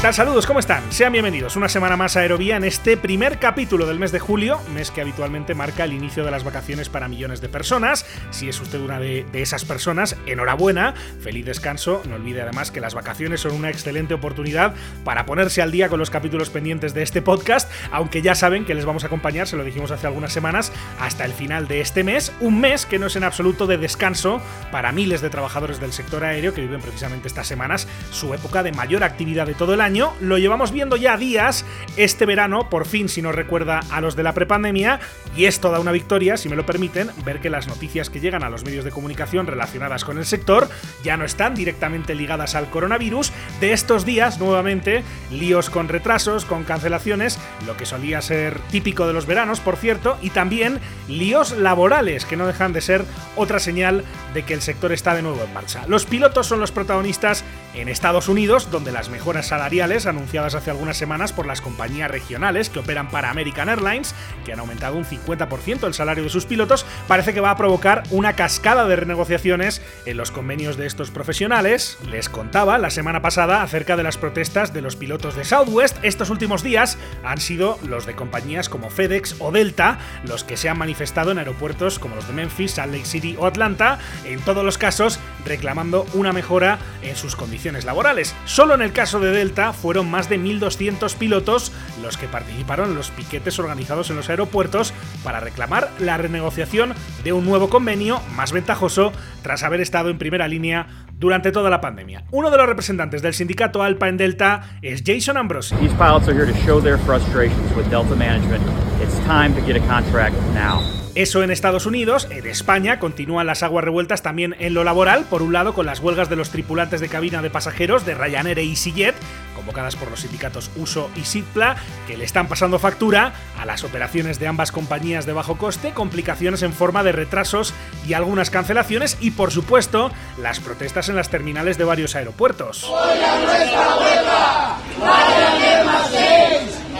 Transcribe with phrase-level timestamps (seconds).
[0.00, 0.90] Saludos, ¿cómo están?
[0.90, 4.58] Sean bienvenidos una semana más a Aerovía en este primer capítulo del mes de julio,
[4.74, 8.06] mes que habitualmente marca el inicio de las vacaciones para millones de personas.
[8.30, 12.02] Si es usted una de esas personas, enhorabuena, feliz descanso.
[12.08, 14.74] No olvide además que las vacaciones son una excelente oportunidad
[15.04, 18.74] para ponerse al día con los capítulos pendientes de este podcast, aunque ya saben que
[18.74, 22.02] les vamos a acompañar, se lo dijimos hace algunas semanas, hasta el final de este
[22.02, 24.40] mes, un mes que no es en absoluto de descanso
[24.72, 28.72] para miles de trabajadores del sector aéreo que viven precisamente estas semanas su época de
[28.72, 29.89] mayor actividad de todo el año
[30.20, 31.64] lo llevamos viendo ya días
[31.96, 35.00] este verano, por fin si nos recuerda a los de la prepandemia,
[35.36, 38.44] y es toda una victoria, si me lo permiten, ver que las noticias que llegan
[38.44, 40.68] a los medios de comunicación relacionadas con el sector
[41.02, 43.32] ya no están directamente ligadas al coronavirus.
[43.60, 49.12] De estos días, nuevamente, líos con retrasos, con cancelaciones, lo que solía ser típico de
[49.12, 53.04] los veranos, por cierto, y también líos laborales, que no dejan de ser
[53.36, 55.82] otra señal de que el sector está de nuevo en marcha.
[55.88, 60.98] Los pilotos son los protagonistas en Estados Unidos, donde las mejoras salariales anunciadas hace algunas
[60.98, 64.14] semanas por las compañías regionales que operan para American Airlines,
[64.44, 68.02] que han aumentado un 50% el salario de sus pilotos, parece que va a provocar
[68.10, 71.98] una cascada de renegociaciones en los convenios de estos profesionales.
[72.10, 75.96] Les contaba la semana pasada acerca de las protestas de los pilotos de Southwest.
[76.02, 80.68] Estos últimos días han sido los de compañías como FedEx o Delta los que se
[80.68, 84.62] han manifestado en aeropuertos como los de Memphis, Salt Lake City o Atlanta, en todos
[84.62, 88.34] los casos reclamando una mejora en sus condiciones laborales.
[88.44, 91.72] Solo en el caso de Delta fueron más de 1.200 pilotos
[92.02, 94.92] los que participaron en los piquetes organizados en los aeropuertos
[95.24, 96.94] para reclamar la renegociación
[97.24, 99.12] de un nuevo convenio más ventajoso
[99.42, 100.86] tras haber estado en primera línea
[101.18, 102.24] durante toda la pandemia.
[102.30, 105.76] Uno de los representantes del sindicato Alpa en Delta es Jason Ambrosi.
[105.76, 108.62] These pilots are here to show their frustrations with Delta management.
[109.02, 110.80] It's time to get a contract now.
[111.20, 115.42] Eso en Estados Unidos, en España continúan las aguas revueltas también en lo laboral, por
[115.42, 118.62] un lado con las huelgas de los tripulantes de cabina de pasajeros de Ryanair e
[118.62, 119.14] EasyJet,
[119.54, 121.76] convocadas por los sindicatos USO y SITPLA,
[122.06, 126.62] que le están pasando factura a las operaciones de ambas compañías de bajo coste, complicaciones
[126.62, 127.74] en forma de retrasos
[128.08, 132.84] y algunas cancelaciones y por supuesto las protestas en las terminales de varios aeropuertos.
[132.84, 134.76] ¡Apoya nuestra huelga!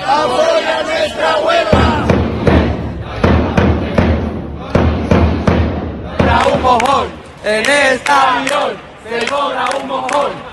[0.04, 2.19] ¡Apoya nuestra huelga!
[6.46, 7.08] Un mojón
[7.44, 8.44] en esta
[9.08, 10.49] se cobra un mojón.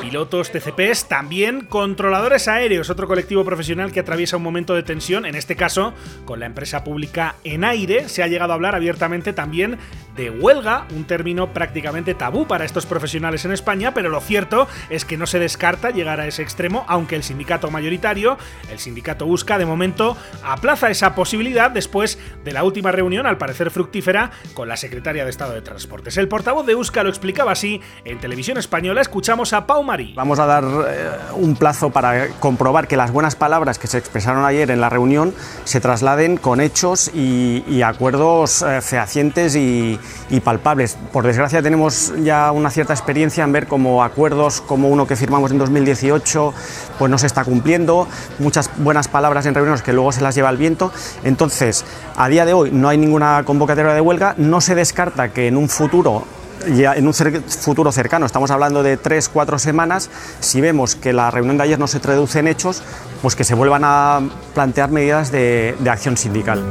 [0.00, 5.34] Pilotos TCPs, también controladores aéreos, otro colectivo profesional que atraviesa un momento de tensión, en
[5.34, 5.94] este caso
[6.24, 8.08] con la empresa pública en aire.
[8.08, 9.78] Se ha llegado a hablar abiertamente también
[10.16, 15.04] de huelga, un término prácticamente tabú para estos profesionales en España, pero lo cierto es
[15.04, 18.36] que no se descarta llegar a ese extremo, aunque el sindicato mayoritario,
[18.70, 23.70] el sindicato busca, de momento aplaza esa posibilidad después de la última reunión, al parecer
[23.70, 26.18] fructífera, con la secretaria de Estado de Transportes.
[26.18, 30.14] El portavoz de USCA lo explicaba así en televisión española, escuchamos a Pau Marí.
[30.16, 34.44] Vamos a dar eh, un plazo para comprobar que las buenas palabras que se expresaron
[34.46, 35.34] ayer en la reunión
[35.64, 39.98] se trasladen con hechos y, acuerdos eh, fehacientes y,
[40.30, 40.96] y palpables.
[41.12, 45.50] Por desgracia tenemos ya una cierta experiencia en ver cómo acuerdos como uno que firmamos
[45.50, 46.54] en 2018
[46.98, 50.48] pues no se está cumpliendo, muchas buenas palabras en reuniones que luego se las lleva
[50.48, 50.92] el viento.
[51.24, 51.84] Entonces,
[52.16, 55.56] a día de hoy no hay ninguna convocatoria de huelga, no se descarta que en
[55.56, 56.24] un futuro
[56.66, 61.56] en un futuro cercano, estamos hablando de tres, cuatro semanas, si vemos que la reunión
[61.56, 62.82] de ayer no se traduce en hechos,
[63.20, 64.20] pues que se vuelvan a
[64.54, 66.62] plantear medidas de acción sindical.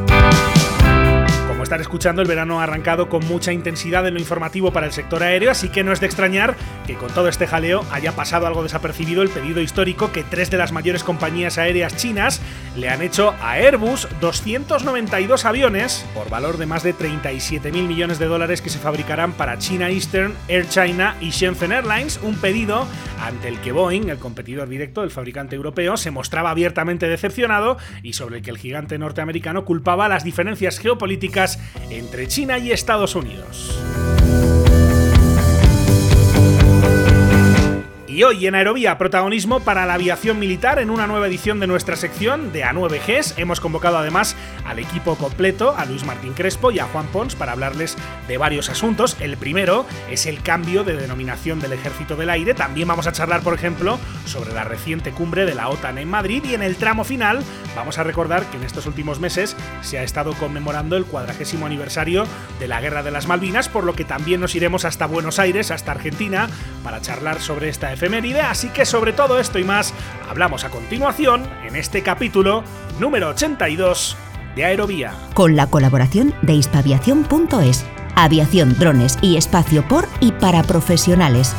[1.71, 5.23] Están escuchando, el verano ha arrancado con mucha intensidad en lo informativo para el sector
[5.23, 8.61] aéreo, así que no es de extrañar que con todo este jaleo haya pasado algo
[8.61, 12.41] desapercibido el pedido histórico que tres de las mayores compañías aéreas chinas
[12.75, 14.09] le han hecho a Airbus.
[14.19, 19.31] 292 aviones por valor de más de 37 mil millones de dólares que se fabricarán
[19.31, 22.85] para China Eastern, Air China y Shenzhen Airlines, un pedido
[23.21, 28.11] ante el que Boeing, el competidor directo del fabricante europeo, se mostraba abiertamente decepcionado y
[28.11, 33.79] sobre el que el gigante norteamericano culpaba las diferencias geopolíticas entre China y Estados Unidos.
[38.11, 41.95] Y hoy en Aerovía, protagonismo para la aviación militar en una nueva edición de nuestra
[41.95, 43.35] sección de A9Gs.
[43.37, 44.35] Hemos convocado además
[44.65, 47.95] al equipo completo, a Luis Martín Crespo y a Juan Pons, para hablarles
[48.27, 49.15] de varios asuntos.
[49.21, 52.53] El primero es el cambio de denominación del Ejército del Aire.
[52.53, 56.43] También vamos a charlar, por ejemplo, sobre la reciente cumbre de la OTAN en Madrid.
[56.43, 57.41] Y en el tramo final
[57.77, 62.25] vamos a recordar que en estos últimos meses se ha estado conmemorando el cuadragésimo aniversario
[62.59, 65.71] de la Guerra de las Malvinas, por lo que también nos iremos hasta Buenos Aires,
[65.71, 66.49] hasta Argentina,
[66.83, 69.93] para charlar sobre esta efeméride, así que sobre todo esto y más
[70.27, 72.63] hablamos a continuación en este capítulo
[72.99, 74.17] número 82
[74.55, 75.13] de Aerovía.
[75.35, 77.85] Con la colaboración de hispaviación.es.
[78.15, 81.55] Aviación, drones y espacio por y para profesionales.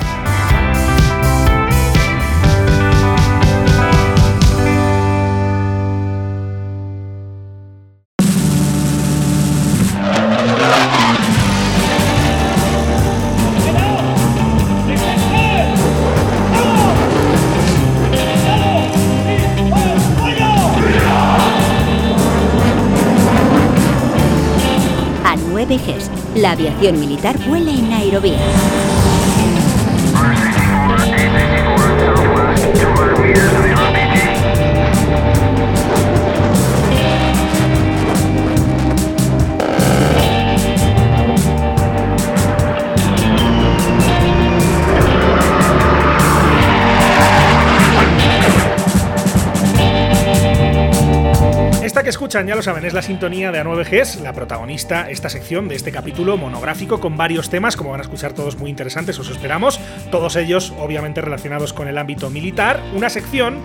[26.34, 27.92] La aviación militar vuela en
[51.92, 52.02] Aerovía.
[52.04, 55.76] que escuchan, ya lo saben, es la sintonía de A9Gs, la protagonista, esta sección de
[55.76, 59.78] este capítulo monográfico con varios temas, como van a escuchar todos muy interesantes, os esperamos,
[60.10, 63.60] todos ellos obviamente relacionados con el ámbito militar, una sección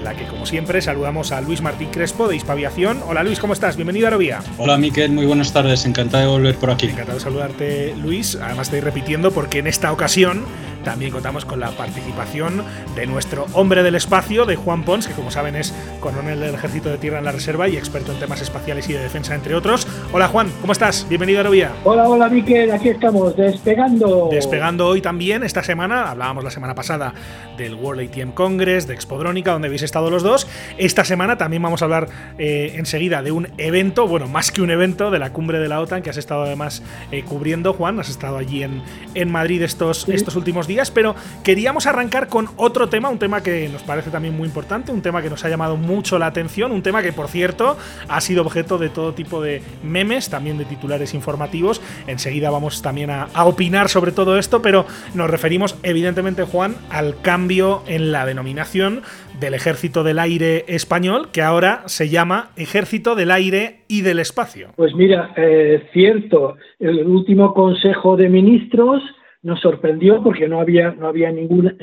[0.00, 3.02] en la que, como siempre, saludamos a Luis Martín Crespo de Hispaviación.
[3.06, 3.76] Hola Luis, ¿cómo estás?
[3.76, 4.40] Bienvenido a Aerovía.
[4.56, 6.86] Hola Miquel, muy buenas tardes, encantado de volver por aquí.
[6.86, 10.44] Encantado de saludarte Luis, además estoy repitiendo porque en esta ocasión
[10.84, 12.64] también contamos con la participación
[12.96, 16.88] de nuestro hombre del espacio, de Juan Pons, que como saben es coronel del Ejército
[16.88, 19.86] de Tierra en la Reserva y experto en temas espaciales y de defensa, entre otros.
[20.12, 21.06] Hola Juan, ¿cómo estás?
[21.08, 21.72] Bienvenido a Aerovía.
[21.84, 24.28] Hola, hola Miquel, aquí estamos, despegando.
[24.30, 27.12] Despegando hoy también, esta semana, hablábamos la semana pasada
[27.58, 30.46] del World ATM Congress, de Expodrónica, donde habéis estado los dos.
[30.78, 32.08] Esta semana también vamos a hablar
[32.38, 35.80] eh, enseguida de un evento, bueno, más que un evento, de la cumbre de la
[35.80, 38.82] OTAN, que has estado además eh, cubriendo, Juan, has estado allí en,
[39.14, 43.68] en Madrid estos, estos últimos días, pero queríamos arrancar con otro tema, un tema que
[43.68, 46.82] nos parece también muy importante, un tema que nos ha llamado mucho la atención, un
[46.82, 47.76] tema que por cierto
[48.08, 51.80] ha sido objeto de todo tipo de memes, también de titulares informativos.
[52.06, 57.82] Enseguida vamos también a, opinar sobre todo esto, pero nos referimos evidentemente, Juan, al cambio
[57.86, 59.02] en la denominación
[59.40, 64.68] del Ejército del Aire Español, que ahora se llama Ejército del Aire y del Espacio.
[64.76, 69.02] Pues mira, eh, cierto, el último Consejo de Ministros
[69.42, 71.74] nos sorprendió porque no había, no había ninguna,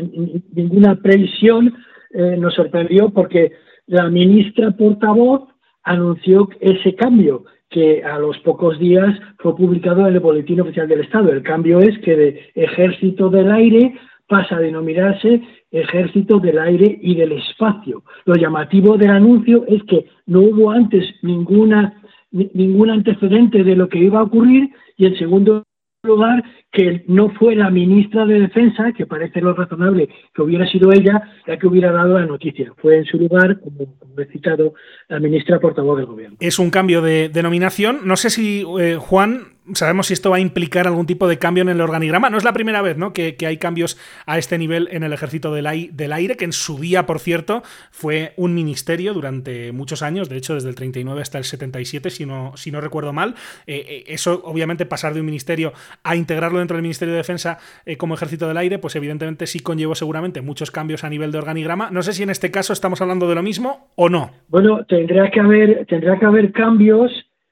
[0.54, 1.74] ninguna previsión,
[2.14, 3.52] eh, nos sorprendió porque
[3.88, 5.50] la ministra portavoz
[5.84, 11.02] anunció ese cambio que a los pocos días fue publicado en el Boletín Oficial del
[11.02, 11.32] Estado.
[11.32, 13.94] El cambio es que de Ejército del Aire
[14.28, 15.42] pasa a denominarse
[15.72, 18.04] Ejército del Aire y del Espacio.
[18.26, 24.00] Lo llamativo del anuncio es que no hubo antes ninguna, ningún antecedente de lo que
[24.00, 25.64] iba a ocurrir y en segundo
[26.04, 26.44] lugar
[26.78, 31.24] que no fue la ministra de Defensa, que parece lo razonable que hubiera sido ella
[31.48, 32.72] la que hubiera dado la noticia.
[32.78, 34.76] Fue en su lugar, como, he citado,
[35.08, 36.38] la ministra portavoz del gobierno.
[36.40, 38.02] Es un cambio de denominación.
[38.04, 41.62] No sé si, eh, Juan, sabemos si esto va a implicar algún tipo de cambio
[41.62, 42.30] en el organigrama.
[42.30, 43.14] No es la primera vez ¿no?
[43.14, 47.06] que, hay cambios a este nivel en el ejército del, aire, que en su día,
[47.06, 51.44] por cierto, fue un ministerio durante muchos años, de hecho desde el 39 hasta el
[51.44, 53.36] 77, si no, si no recuerdo mal.
[53.66, 55.74] Eh, eh, eso, obviamente, pasar de un ministerio
[56.04, 59.62] a integrarlo dentro del Ministerio de Defensa eh, como ejército del aire, pues evidentemente sí
[59.62, 61.90] conllevó seguramente muchos cambios a nivel de organigrama.
[61.92, 64.32] No sé si en este caso estamos hablando de lo mismo o no.
[64.50, 67.12] Bueno, tendrá que haber, tendrá que haber cambios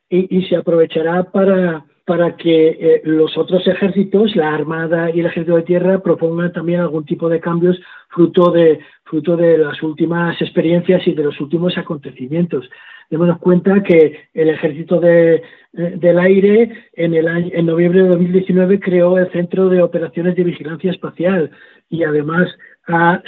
[0.09, 5.55] y se aprovechará para para que eh, los otros ejércitos, la Armada y el Ejército
[5.55, 7.79] de Tierra, propongan también algún tipo de cambios
[8.09, 12.69] fruto de, fruto de las últimas experiencias y de los últimos acontecimientos.
[13.09, 19.17] Démonos cuenta que el Ejército eh, del Aire en, el en noviembre de 2019 creó
[19.17, 21.51] el Centro de Operaciones de Vigilancia Espacial
[21.89, 22.49] y además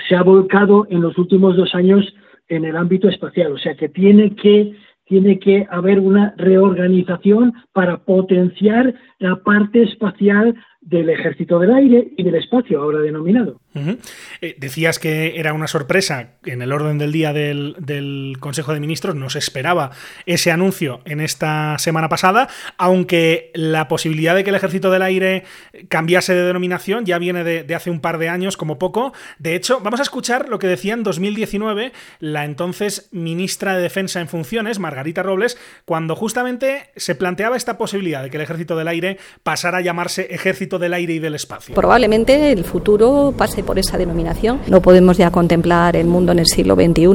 [0.07, 2.13] se ha volcado en los últimos dos años
[2.47, 3.51] en el ámbito espacial.
[3.53, 4.75] O sea que tiene que
[5.07, 12.23] tiene que haber una reorganización para potenciar la parte espacial del Ejército del Aire y
[12.23, 13.59] del Espacio, ahora denominado.
[14.41, 19.15] Eh, decías que era una sorpresa en el orden del día del, Consejo de Ministros,
[19.15, 19.91] no se esperaba
[20.25, 22.47] ese anuncio en esta semana pasada,
[22.77, 25.43] aunque la posibilidad de que el Ejército del Aire
[25.89, 29.13] cambiase de denominación ya viene de, hace un par de años como poco.
[29.39, 34.19] De hecho, vamos a escuchar lo que decía en 2019 la entonces ministra de Defensa
[34.19, 38.87] en funciones, Margarita Robles, cuando justamente se planteaba esta posibilidad de que el Ejército del
[38.87, 41.75] Aire pasara a llamarse Ejército del Aire y del Espacio.
[41.75, 44.59] Probablemente el futuro pase por esa denominación.
[44.67, 47.07] No podemos ya contemplar el mundo en el siglo XXI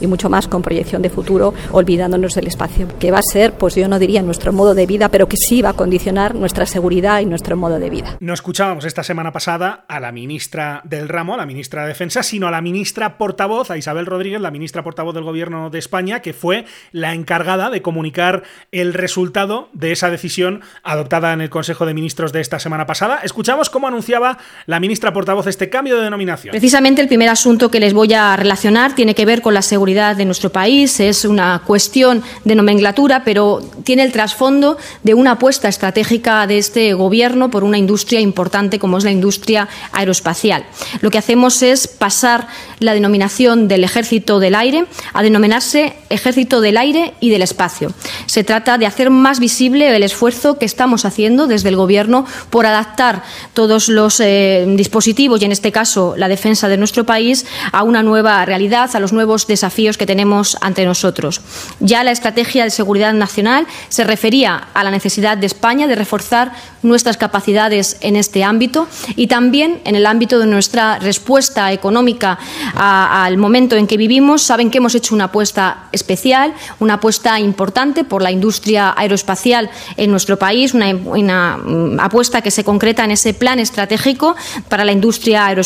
[0.00, 3.74] y mucho más con proyección de futuro, olvidándonos del espacio, que va a ser, pues
[3.74, 7.20] yo no diría nuestro modo de vida, pero que sí va a condicionar nuestra seguridad
[7.20, 8.16] y nuestro modo de vida.
[8.20, 12.22] No escuchábamos esta semana pasada a la ministra del ramo, a la ministra de Defensa,
[12.22, 16.20] sino a la ministra portavoz, a Isabel Rodríguez, la ministra portavoz del Gobierno de España,
[16.20, 21.86] que fue la encargada de comunicar el resultado de esa decisión adoptada en el Consejo
[21.86, 23.20] de Ministros de esta semana pasada.
[23.22, 26.52] Escuchamos cómo anunciaba la ministra portavoz este cambio de denominación.
[26.52, 30.16] Precisamente el primer asunto que les voy a relacionar tiene que ver con la seguridad
[30.16, 31.00] de nuestro país.
[31.00, 36.94] Es una cuestión de nomenclatura, pero tiene el trasfondo de una apuesta estratégica de este
[36.94, 40.64] Gobierno por una industria importante como es la industria aeroespacial.
[41.00, 42.46] Lo que hacemos es pasar
[42.78, 47.92] la denominación del Ejército del Aire a denominarse Ejército del Aire y del Espacio.
[48.26, 52.66] Se trata de hacer más visible el esfuerzo que estamos haciendo desde el Gobierno por
[52.66, 53.22] adaptar
[53.52, 58.02] todos los eh, dispositivos y, en este caso, la defensa de nuestro país a una
[58.02, 61.42] nueva realidad, a los nuevos desafíos que tenemos ante nosotros.
[61.80, 66.52] Ya la estrategia de seguridad nacional se refería a la necesidad de España de reforzar
[66.82, 72.38] nuestras capacidades en este ámbito y también en el ámbito de nuestra respuesta económica
[72.74, 74.42] al momento en que vivimos.
[74.42, 80.10] Saben que hemos hecho una apuesta especial, una apuesta importante por la industria aeroespacial en
[80.10, 84.36] nuestro país, una, mm, apuesta que se concreta en ese plan estratégico
[84.68, 85.63] para la industria aeroespacial,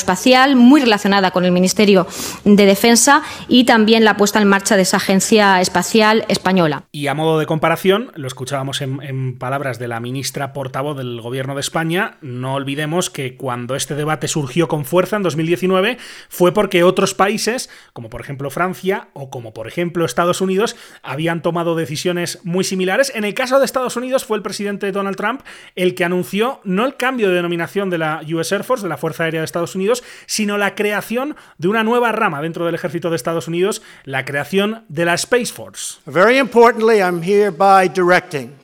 [0.56, 2.06] muy relacionada con el Ministerio
[2.44, 6.84] de Defensa y también la puesta en marcha de esa agencia espacial española.
[6.92, 11.54] Y a modo de comparación, lo escuchábamos en palabras de la ministra portavoz del Gobierno
[11.54, 16.82] de España, no olvidemos que cuando este debate surgió con fuerza en 2019 fue porque
[16.84, 22.40] otros países, como por ejemplo Francia o como por ejemplo Estados Unidos, habían tomado decisiones
[22.44, 23.12] muy similares.
[23.14, 25.42] En el caso de Estados Unidos fue el presidente Donald Trump
[25.74, 28.96] el que anunció no el cambio de denominación de la US Air Force, de la
[28.96, 29.87] Fuerza Aérea de Estados Unidos,
[30.26, 34.84] sino la creación de una nueva rama dentro del ejército de Estados Unidos, la creación
[34.88, 35.98] de la Space Force.
[36.06, 38.56] Very importantly, I'm hereby directing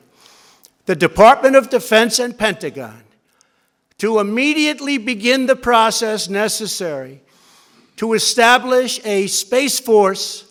[0.85, 3.03] the Department of Defense and Pentagon
[3.97, 7.21] to immediately begin the process necessary
[7.95, 10.43] to establish a Space Force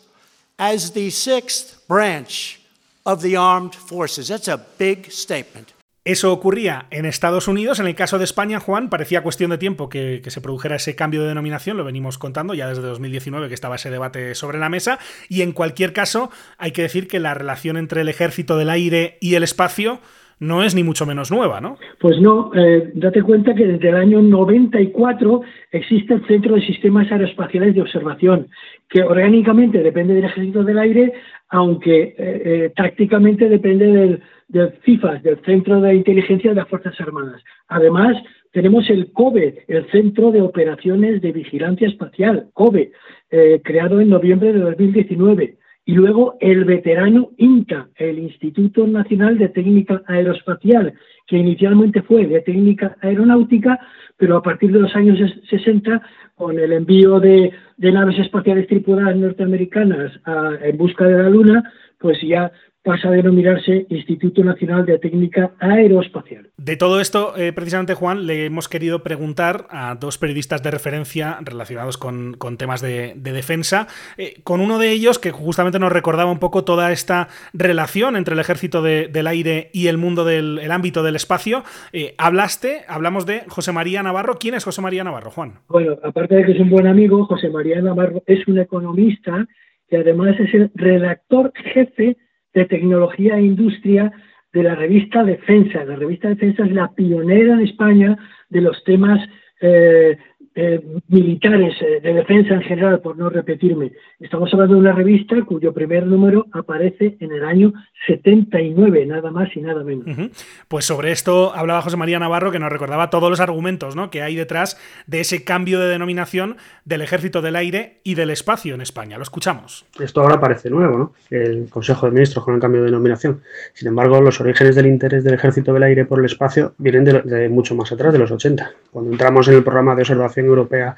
[0.58, 2.60] as the sixth branch
[3.04, 4.28] of the armed forces.
[4.28, 5.73] That's a big statement.
[6.04, 7.80] Eso ocurría en Estados Unidos.
[7.80, 11.22] En el caso de España, Juan, parecía cuestión de tiempo que, se produjera ese cambio
[11.22, 11.78] de denominación.
[11.78, 14.98] Lo venimos contando ya desde 2019 que estaba ese debate sobre la mesa.
[15.30, 19.16] Y en cualquier caso, hay que decir que la relación entre el ejército del aire
[19.22, 20.00] y el espacio
[20.40, 21.78] no es ni mucho menos nueva, ¿no?
[22.00, 25.40] Pues no, eh, date cuenta que desde el año 94
[25.72, 28.48] existe el Centro de Sistemas Aeroespaciales de Observación,
[28.90, 31.14] que orgánicamente depende del Ejército del Aire,
[31.48, 36.98] aunque eh, eh, tácticamente depende del, del CIFAS, del Centro de Inteligencia de las Fuerzas
[37.00, 37.42] Armadas.
[37.68, 38.16] Además,
[38.52, 42.92] tenemos el COBE, el Centro de Operaciones de Vigilancia Espacial, COBE,
[43.30, 45.58] eh, creado en noviembre de 2019.
[45.86, 50.94] Y luego el veterano INTA, el Instituto Nacional de Técnica Aeroespacial,
[51.26, 53.78] que inicialmente fue de técnica aeronáutica,
[54.16, 55.18] pero a partir de los años
[55.50, 56.00] 60,
[56.36, 61.72] con el envío de, de naves espaciales tripuladas norteamericanas a, en busca de la Luna,
[61.98, 62.50] pues ya
[62.84, 66.50] pasa a denominarse Instituto Nacional de Técnica Aeroespacial.
[66.56, 71.38] De todo esto, eh, precisamente, Juan, le hemos querido preguntar a dos periodistas de referencia
[71.42, 73.88] relacionados con, con temas de, de defensa,
[74.18, 78.34] eh, con uno de ellos que justamente nos recordaba un poco toda esta relación entre
[78.34, 81.64] el ejército de, del aire y el mundo del el ámbito del espacio.
[81.92, 84.34] Eh, hablaste, hablamos de José María Navarro.
[84.38, 85.54] ¿Quién es José María Navarro, Juan?
[85.68, 89.46] Bueno, aparte de que es un buen amigo, José María Navarro es un economista
[89.88, 92.16] que además es el redactor jefe
[92.54, 94.12] de tecnología e industria
[94.52, 95.84] de la revista Defensa.
[95.84, 98.16] La revista Defensa es la pionera en España
[98.48, 99.20] de los temas
[99.60, 100.16] eh,
[100.56, 103.92] eh, militares, eh, de defensa en general, por no repetirme.
[104.20, 107.72] Estamos hablando de una revista cuyo primer número aparece en el año
[108.06, 110.06] 79, nada más y nada menos.
[110.06, 110.30] Uh -huh.
[110.68, 114.10] Pues sobre esto hablaba José María Navarro, que nos recordaba todos los argumentos ¿no?
[114.10, 118.76] que hay detrás de ese cambio de denominación del Ejército del Aire y del Espacio
[118.76, 119.16] en España.
[119.16, 119.86] Lo escuchamos.
[119.98, 121.12] Esto ahora parece nuevo, ¿no?
[121.30, 123.42] El Consejo de Ministros con el cambio de denominación.
[123.72, 127.22] Sin embargo, los orígenes del interés del Ejército del Aire por el espacio vienen de,
[127.22, 128.70] de mucho más atrás, de los 80.
[128.92, 130.96] Cuando entramos en el programa de observación Europea,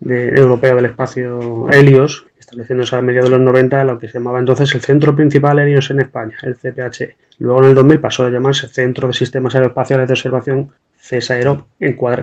[0.00, 4.38] de, europeo del espacio Helios, estableciéndose a mediados de los 90 lo que se llamaba
[4.38, 7.16] entonces el Centro Principal Helios en España, el CPH.
[7.38, 10.70] Luego en el 2000 pasó a llamarse Centro de Sistemas Aeroespaciales de Observación
[11.06, 11.66] CESAERO,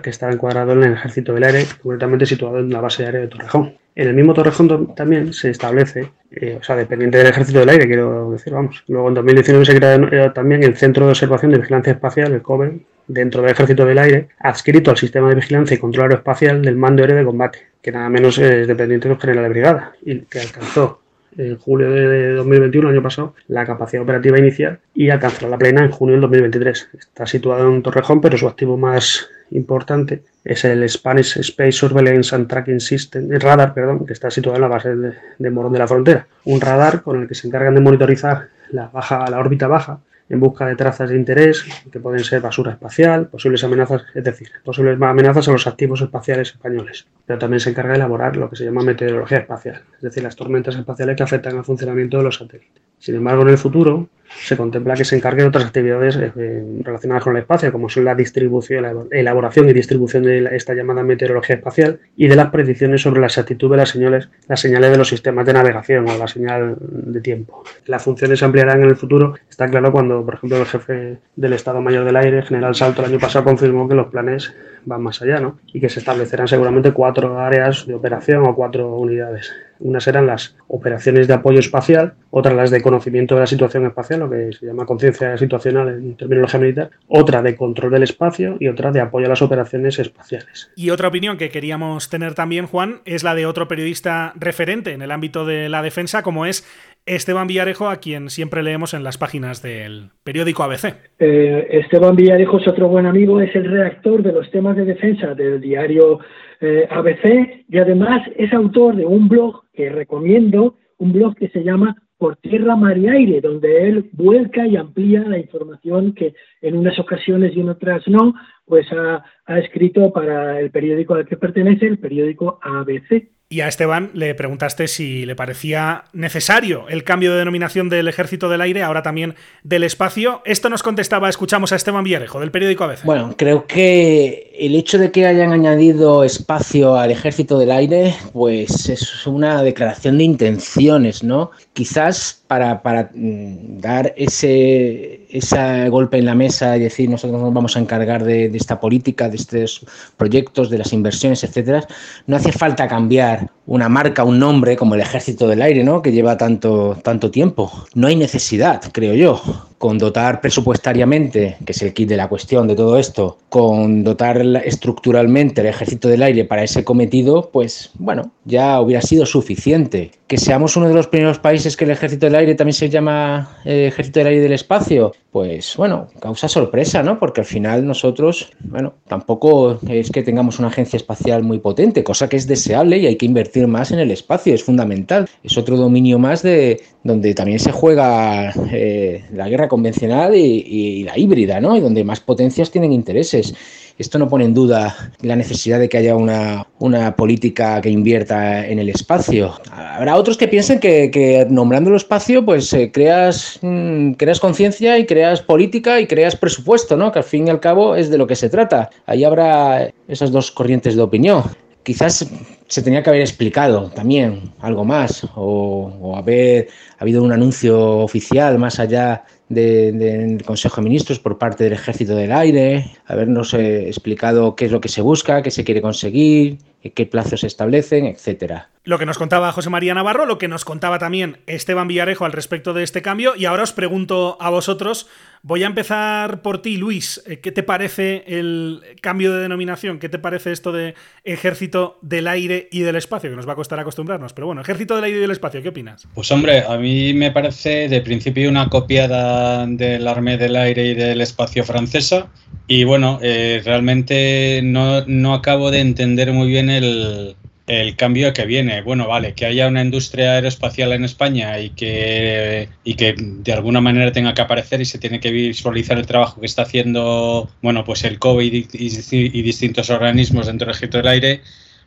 [0.02, 3.28] que estaba encuadrado en el Ejército del Aire, concretamente situado en la base aérea de
[3.28, 3.78] Torrejón.
[3.96, 7.88] En el mismo Torrejón también se establece, eh, o sea, dependiente del Ejército del Aire,
[7.88, 8.84] quiero decir, vamos.
[8.88, 12.82] Luego en 2019 se crea también el Centro de Observación de Vigilancia Espacial, el COBE,
[13.08, 17.04] dentro del Ejército del Aire, adscrito al sistema de vigilancia y control aeroespacial del Mando
[17.04, 21.03] Aéreo de Combate, que nada menos es dependiente del general de brigada, y que alcanzó
[21.38, 25.92] en julio de 2021, año pasado, la capacidad operativa inicial y alcanzará la plena en
[25.92, 26.90] junio del 2023.
[27.00, 32.48] Está situado en Torrejón, pero su activo más importante es el Spanish Space Surveillance and
[32.48, 35.80] Tracking System, el radar, perdón, que está situado en la base de, de Morón de
[35.80, 36.28] la Frontera.
[36.46, 40.00] Un radar con el que se encargan de monitorizar la, baja, la órbita baja
[40.30, 44.50] en busca de trazas de interés, que pueden ser basura espacial, posibles amenazas, es decir,
[44.64, 47.08] posibles amenazas a los activos espaciales españoles.
[47.26, 50.36] Pero también se encarga de elaborar lo que se llama meteorología espacial, es decir, las
[50.36, 52.93] tormentas espaciales que afectan al funcionamiento de los satélites.
[53.04, 57.22] Sin embargo, en el futuro se contempla que se encargue de otras actividades eh, relacionadas
[57.22, 61.58] con el espacio, como son la distribución, la elaboración y distribución de esta llamada meteorología
[61.58, 65.10] espacial y de las predicciones sobre la exactitud de las señales, las señales de los
[65.10, 67.66] sistemas de navegación o la señal de tiempo.
[67.88, 69.36] Las funciones se ampliarán en el futuro.
[69.50, 73.10] Está claro cuando, por ejemplo, el jefe del Estado Mayor del Aire, General Salto, el
[73.10, 74.56] año pasado confirmó que los planes
[74.86, 75.60] van más allá, ¿no?
[75.74, 79.52] Y que se establecerán seguramente cuatro áreas de operación o cuatro unidades.
[79.84, 84.22] Unas eran las operaciones de apoyo espacial, otras las de conocimiento de la situación espacial,
[84.22, 88.70] lo que se llama conciencia situacional en terminología militar, otra de control del espacio y
[88.70, 90.72] otra de apoyo a las operaciones espaciales.
[90.78, 95.02] Y otra opinión que queríamos tener también, Juan, es la de otro periodista referente en
[95.02, 96.66] el ámbito de la defensa, como es
[97.06, 100.96] Esteban Villarejo, a quien siempre leemos en las páginas del periódico ABC.
[101.20, 105.36] Eh, Esteban Villarejo es otro buen amigo, es el redactor de los temas de defensa
[105.36, 106.20] del diario
[106.62, 111.62] eh, ABC y además es autor de un blog que recomiendo, un blog que se
[111.62, 116.78] llama Por Tierra, Mar y Aire, donde él vuelca y amplía la información que en
[116.78, 118.34] unas ocasiones y en otras no,
[118.66, 123.33] pues ha, ha escrito para el periódico al que pertenece, el periódico ABC.
[123.54, 128.50] Y a Esteban le preguntaste si le parecía necesario el cambio de denominación del Ejército
[128.50, 130.42] del Aire, ahora también del espacio.
[130.44, 133.04] Esto nos contestaba, escuchamos a Esteban Villarejo, del periódico ABC.
[133.04, 138.90] Bueno, creo que el hecho de que hayan añadido espacio al Ejército del Aire, pues
[138.90, 141.52] es una declaración de intenciones, ¿no?
[141.74, 147.54] Quizás para, para mm, dar ese, ese golpe en la mesa y decir nosotros nos
[147.54, 149.84] vamos a encargar de, esta política, de estos
[150.16, 151.86] proyectos, de las inversiones, etcétera,
[152.28, 156.04] no hace falta cambiar una marca, un nombre como el Ejército del Aire, ¿no?
[156.04, 157.72] Que lleva tanto, tanto tiempo.
[157.96, 159.42] No hay necesidad, creo yo,
[159.84, 164.42] con dotar presupuestariamente, que es el kit de la cuestión de todo esto, con dotar
[164.64, 170.12] estructuralmente el Ejército del Aire para ese cometido, pues bueno, ya hubiera sido suficiente.
[170.26, 173.58] Que seamos uno de los primeros países que el Ejército del Aire también se llama
[173.66, 177.20] eh, Ejército del Aire del Espacio, pues bueno, causa sorpresa, ¿no?
[177.20, 182.30] Porque al final nosotros, bueno, tampoco es que tengamos una agencia espacial muy potente, cosa
[182.30, 185.28] que es deseable y hay que invertir más en el espacio, es fundamental.
[185.44, 191.18] Es otro dominio más de donde también se juega eh, la guerra convencional y, la
[191.18, 191.76] híbrida, ¿no?
[191.76, 193.56] Y donde más potencias tienen intereses.
[193.98, 198.68] Esto no pone en duda la necesidad de que haya una, una política que invierta
[198.68, 199.54] en el espacio.
[199.72, 205.08] Habrá otros que piensen que, nombrando el espacio, pues eh, creas, mmm, creas conciencia y
[205.08, 207.12] creas política y creas presupuesto, ¿no?
[207.12, 208.92] Que al fin y al cabo es de lo que se trata.
[209.08, 211.44] Ahí habrá esas dos corrientes de opinión
[211.84, 212.26] quizás
[212.68, 218.58] se tenía que haber explicado también algo más o, o haber habido un anuncio oficial
[218.58, 223.54] más allá del de, de Consejo de Ministros por parte del Ejército del Aire, habernos
[223.54, 226.58] eh, explicado qué es lo que se busca, qué se quiere conseguir,
[226.92, 228.70] qué plazos se establecen, etcétera.
[228.86, 232.34] Lo que nos contaba José María Navarro, lo que nos contaba también Esteban Villarejo al
[232.34, 233.34] respecto de este cambio.
[233.38, 235.08] Y ahora os pregunto a vosotros,
[235.42, 237.24] voy a empezar por ti, Luis.
[237.42, 240.00] ¿Qué te parece el cambio de denominación?
[240.00, 243.30] ¿Qué te parece esto de Ejército del Aire y del Espacio?
[243.30, 245.70] Que nos va a costar acostumbrarnos, pero bueno, Ejército del Aire y del Espacio, ¿qué
[245.70, 246.06] opinas?
[246.14, 250.94] Pues hombre, a mí me parece de principio una copiada del Armée del Aire y
[250.94, 252.28] del Espacio francesa.
[252.68, 257.36] Y bueno, eh, realmente no, no acabo de entender muy bien el,
[257.68, 258.82] el cambio que viene.
[258.82, 263.82] Bueno, vale, que haya una industria aeroespacial en España y que, y que de alguna
[263.82, 267.84] manera tenga que aparecer y se tiene que visualizar el trabajo que está haciendo, bueno,
[267.84, 271.42] pues el COVID y, y, distintos organismos dentro del Ejército del Aire.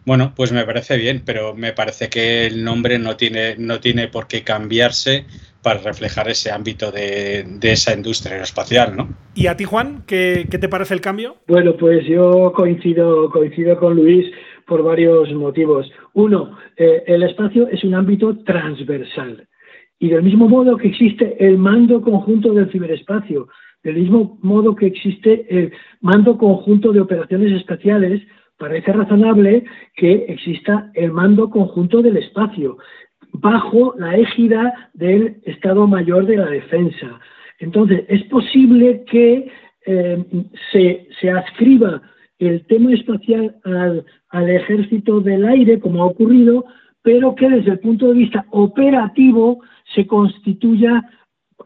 [0.04, 4.08] Bueno, pues me parece bien, pero me parece que el nombre no tiene, no tiene
[4.08, 5.24] por qué cambiarse
[5.66, 9.09] para reflejar ese ámbito de, de, esa industria aeroespacial, ¿no?
[9.35, 11.38] ¿Y a ti, Juan, qué, qué te parece el cambio?
[11.48, 14.26] Bueno, pues yo coincido, coincido con Luis
[14.64, 15.90] por varios motivos.
[16.14, 19.48] Uno, eh, el espacio es un ámbito transversal.
[19.98, 23.48] Y del mismo modo que existe el mando conjunto del ciberespacio,
[23.83, 28.22] del mismo modo que existe el mando conjunto de operaciones espaciales,
[28.57, 29.64] parece razonable
[29.96, 32.79] que exista el mando conjunto del espacio,
[33.32, 37.20] bajo la égida del Estado Mayor de la Defensa.
[37.58, 39.50] Entonces, es posible que
[39.86, 40.24] eh,
[40.72, 42.02] se, se, ascriba
[42.38, 46.64] el tema espacial al, al ejército del aire, como ha ocurrido,
[47.02, 49.60] pero que desde el punto de vista operativo
[49.94, 51.02] se constituya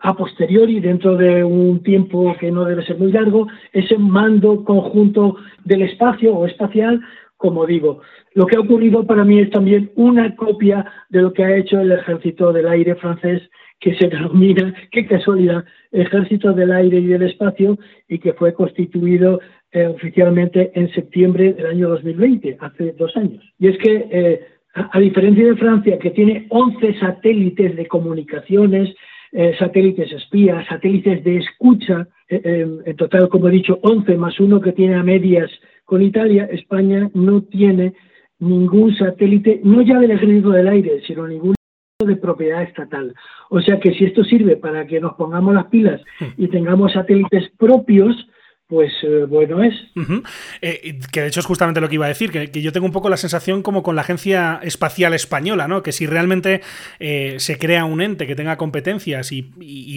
[0.03, 5.37] a posteriori, dentro de un tiempo que no debe ser muy largo, ese mando conjunto
[5.65, 7.01] del espacio o espacial,
[7.41, 8.03] como digo.
[8.35, 11.81] Lo que ha ocurrido para mí es también una copia de lo que ha hecho
[11.81, 13.41] el ejército del aire francés,
[13.81, 19.41] que se denomina, qué casualidad, Ejército del Aire y del Espacio, y que fue constituido
[19.73, 23.43] eh, oficialmente en septiembre del año 2020, hace dos años.
[23.59, 24.41] Y es que, eh,
[24.75, 28.95] a, diferencia de Francia, que tiene 11 satélites de comunicaciones,
[29.33, 34.71] eh, satélites espías, satélites de escucha, en total, como he dicho, 11 más uno que
[34.71, 35.51] tiene a medias
[35.91, 37.95] con Italia, España no tiene
[38.39, 41.57] ningún satélite, no ya del ejército del aire, sino ningún
[42.07, 43.13] de propiedad estatal.
[43.49, 46.01] O sea que si esto sirve para que nos pongamos las pilas
[46.37, 48.15] y tengamos satélites propios,
[48.71, 49.75] pues eh, bueno es.
[50.63, 52.93] Eh, que de hecho es justamente lo que iba a decir, que, yo tengo un
[52.93, 55.83] poco la sensación como con la Agencia Espacial Española, ¿no?
[55.83, 56.61] Que si realmente
[57.01, 59.51] eh, se crea un ente que tenga competencias y,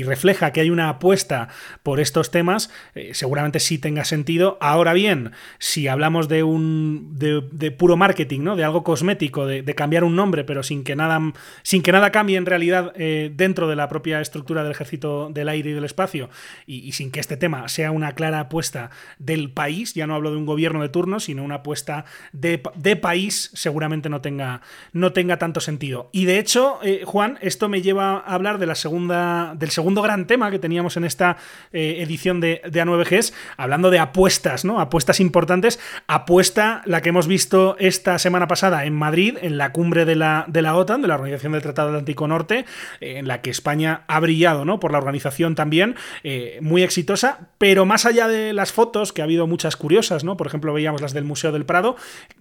[0.03, 1.49] refleja que hay una apuesta
[1.83, 2.71] por estos temas,
[3.11, 4.57] seguramente sí tenga sentido.
[4.59, 8.55] Ahora bien, si hablamos de un de, puro marketing, ¿no?
[8.55, 11.21] De algo cosmético, de, cambiar un nombre, pero sin que nada,
[11.61, 15.69] sin que nada cambie en realidad dentro de la propia estructura del ejército del aire
[15.69, 16.29] y del espacio,
[16.65, 18.62] y sin que este tema sea una clara apuesta
[19.19, 22.59] del país, ya no hablo de un gobierno de turno, sino una apuesta de,
[23.01, 26.09] país, seguramente no tenga, no tenga tanto sentido.
[26.11, 30.01] Y de hecho, eh, Juan, esto me lleva a hablar de la segunda, del segundo
[30.01, 31.37] gran tema que teníamos en esta
[31.71, 34.79] eh, edición de, de A9Gs, hablando de apuestas, ¿no?
[34.79, 35.79] Apuestas importantes.
[36.07, 40.45] Apuesta la que hemos visto esta semana pasada en Madrid, en la cumbre de la,
[40.47, 42.65] de la OTAN, de la Organización del Tratado Atlántico Norte,
[42.99, 44.79] en la que España ha brillado, ¿no?
[44.79, 49.25] Por la organización también, eh, muy exitosa, pero más allá de las fotos, que ha
[49.25, 50.37] habido muchas curiosas, ¿no?
[50.37, 51.95] Por ejemplo, veíamos las del Museo del Prado.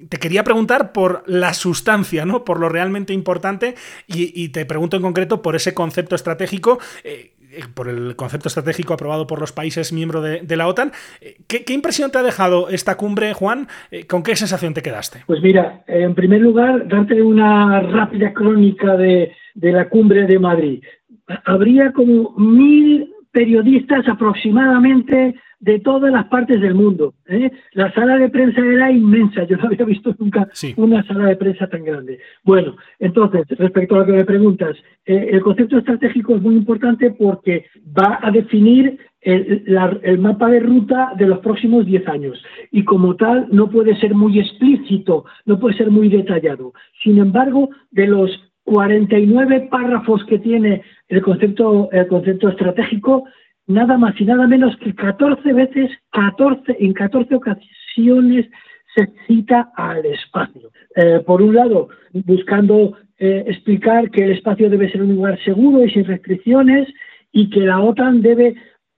[0.08, 2.44] Te quería preguntar por la sustancia, ¿no?
[2.44, 3.74] Por lo realmente importante
[4.06, 6.78] y, te pregunto en concreto por ese concepto estratégico.
[7.04, 7.32] Eh,
[7.74, 10.90] por el concepto estratégico aprobado por los países miembros de, la OTAN.
[11.46, 13.68] ¿Qué, ¿Qué, impresión te ha dejado esta cumbre, Juan?
[14.08, 15.24] ¿Con qué sensación te quedaste?
[15.26, 20.82] Pues mira, en primer lugar, darte una rápida crónica de la cumbre de Madrid.
[21.44, 27.14] Habría como mil periodistas aproximadamente de todas las partes del mundo.
[27.26, 27.50] ¿eh?
[27.72, 30.74] La sala de prensa era inmensa, yo no había visto nunca sí.
[30.76, 32.18] una sala de prensa tan grande.
[32.42, 37.12] Bueno, entonces, respecto a lo que me preguntas, eh, el concepto estratégico es muy importante
[37.12, 42.44] porque va a definir el, la, el, mapa de ruta de los próximos 10 años
[42.72, 46.72] y como tal no puede ser muy explícito, no puede ser muy detallado.
[47.04, 48.30] Sin embargo, de los
[48.64, 53.24] 49 párrafos que tiene el concepto, el concepto estratégico,
[53.72, 58.46] nada más y nada menos que 14 veces, 14, en 14 ocasiones
[58.94, 60.70] se cita al espacio.
[60.96, 65.84] Eh, por un lado, buscando eh, explicar que el espacio debe ser un lugar seguro
[65.84, 66.88] y sin restricciones
[67.32, 68.54] y que la OTAN debe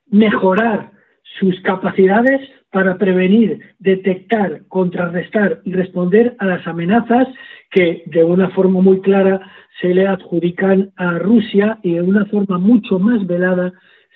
[0.07, 0.91] mejorar
[1.39, 7.29] sus capacidades para prevenir, detectar, contrarrestar y responder a las amenazas
[7.71, 9.41] que de una forma muy clara
[9.81, 13.73] se le adjudican a Rusia y de una forma mucho más velada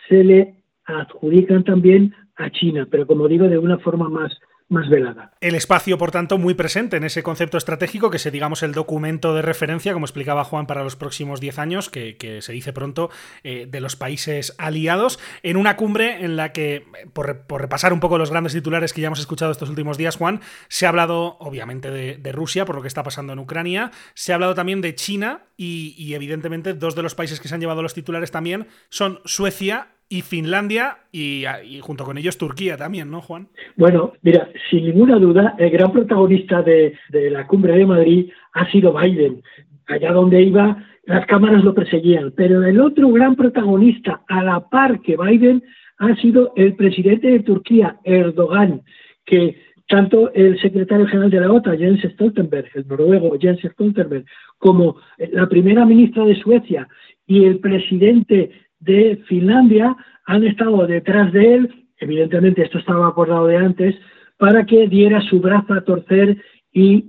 [0.08, 4.32] se le adjudican también a China, pero como digo, de una forma más,
[4.68, 5.32] más velada.
[5.40, 9.34] El espacio, por tanto, muy presente en ese concepto estratégico, que es, digamos, el documento
[9.34, 13.10] de referencia, como explicaba Juan, para los próximos 10 años, que, se dice pronto,
[13.42, 18.00] eh, de los países aliados, en una cumbre en la que, por, por, repasar un
[18.00, 21.38] poco los grandes titulares que ya hemos escuchado estos últimos días, Juan, se ha hablado,
[21.40, 24.94] obviamente, de, Rusia, por lo que está pasando en Ucrania, se ha hablado también de
[24.94, 29.20] China y, evidentemente, dos de los países que se han llevado los titulares también son
[29.24, 31.44] Suecia y Finlandia y,
[31.80, 33.48] junto con ellos Turquía también, ¿no, Juan?
[33.76, 38.70] Bueno, mira, sin ninguna duda, el gran protagonista de, de, la cumbre de Madrid ha
[38.70, 39.42] sido Biden.
[39.86, 42.32] Allá donde iba, las cámaras lo perseguían.
[42.36, 45.62] Pero el otro gran protagonista, a la par que Biden,
[45.98, 48.82] ha sido el presidente de Turquía, Erdogan,
[49.24, 49.56] que
[49.88, 54.24] tanto el secretario general de la OTAN, Jens Stoltenberg, el noruego Jens Stoltenberg,
[54.58, 54.96] como
[55.32, 56.86] la primera ministra de Suecia
[57.26, 63.56] y el presidente de Finlandia han estado detrás de él, evidentemente esto estaba acordado de
[63.56, 63.96] antes,
[64.36, 66.36] para que diera su brazo a torcer
[66.72, 67.06] y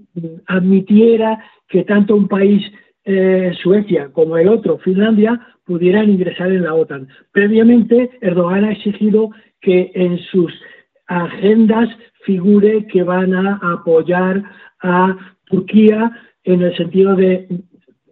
[0.48, 2.64] admitiera que tanto un país,
[3.06, 7.08] eh, Suecia, como el otro, Finlandia, pudieran ingresar en la OTAN.
[7.32, 9.30] Previamente, Erdogan ha exigido
[9.62, 10.52] que en sus
[11.08, 11.90] agendas
[12.24, 14.44] figure que van a apoyar
[14.82, 16.12] a Turquía
[16.44, 17.48] en el sentido de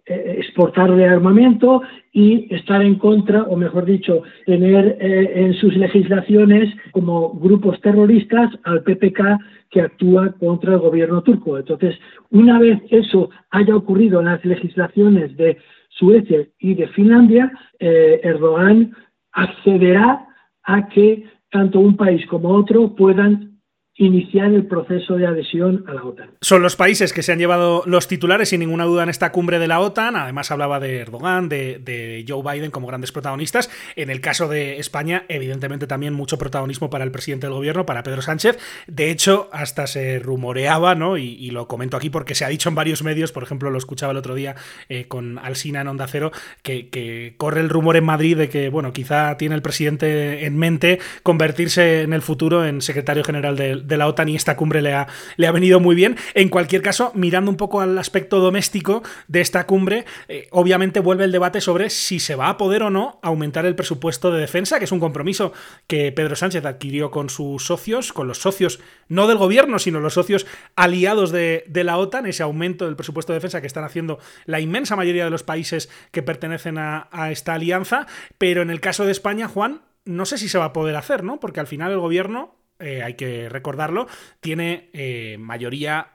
[0.08, 7.80] exportarle armamento y estar en contra, o mejor dicho, tener en sus legislaciones como grupos
[7.80, 9.38] terroristas al PPK
[9.70, 11.58] que actúa contra el gobierno turco.
[11.58, 11.94] Entonces,
[12.30, 15.58] una vez eso haya ocurrido en las legislaciones de
[15.90, 18.92] Suecia y de Finlandia, Erdogan
[19.32, 20.26] accederá
[20.64, 23.57] a que tanto un país como otro puedan
[23.98, 26.30] iniciar el proceso de adhesión a la OTAN.
[26.40, 29.58] Son los países que se han llevado los titulares sin ninguna duda en esta cumbre
[29.58, 30.14] de la OTAN.
[30.14, 33.70] Además hablaba de Erdogan, de, Joe Biden como grandes protagonistas.
[33.96, 38.04] En el caso de España, evidentemente también mucho protagonismo para el presidente del gobierno, para
[38.04, 38.58] Pedro Sánchez.
[38.86, 41.18] De hecho, hasta se rumoreaba, ¿no?
[41.18, 44.12] Y, lo comento aquí porque se ha dicho en varios medios, por ejemplo, lo escuchaba
[44.12, 44.54] el otro día
[44.90, 46.30] eh, con Alsina en Onda Cero,
[46.62, 50.98] que, corre el rumor en Madrid de que, bueno, quizá tiene el presidente en mente
[51.22, 54.92] convertirse en el futuro en secretario general del de la OTAN y esta cumbre le
[54.92, 56.16] ha, le ha venido muy bien.
[56.34, 61.24] En cualquier caso, mirando un poco al aspecto doméstico de esta cumbre, eh, obviamente vuelve
[61.24, 64.78] el debate sobre si se va a poder o no aumentar el presupuesto de defensa,
[64.78, 65.52] que es un compromiso
[65.86, 70.14] que Pedro Sánchez adquirió con sus socios, con los socios no del gobierno, sino los
[70.14, 70.46] socios
[70.76, 74.96] aliados de, la OTAN, ese aumento del presupuesto de defensa que están haciendo la inmensa
[74.96, 78.06] mayoría de los países que pertenecen a, a esta alianza.
[78.36, 81.22] Pero en el caso de España, Juan, no sé si se va a poder hacer,
[81.22, 81.38] ¿no?
[81.40, 84.06] Porque al final el gobierno eh, hay que recordarlo,
[84.40, 86.08] tiene eh, mayoría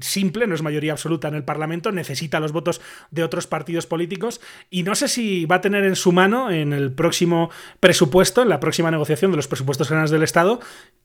[0.00, 4.40] simple, no es mayoría absoluta en el Parlamento, necesita los votos de otros partidos políticos
[4.70, 8.48] y no sé si va a tener en su mano en el próximo presupuesto, en
[8.48, 10.60] la próxima negociación de los presupuestos generales del Estado,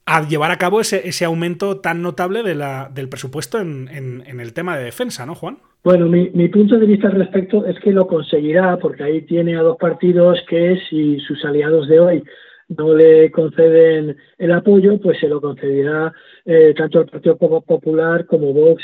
[0.06, 5.26] a llevar a cabo ese, aumento tan notable del presupuesto en, el tema de defensa,
[5.26, 5.58] ¿no, Juan?
[5.84, 9.56] Bueno, mi, mi, punto de vista al respecto es que lo conseguirá, porque ahí tiene
[9.56, 12.24] a dos partidos que si sus aliados de hoy
[12.70, 16.14] no le conceden el apoyo, pues se lo concederá
[16.46, 18.84] eh, tanto el Partido Popular como Vox,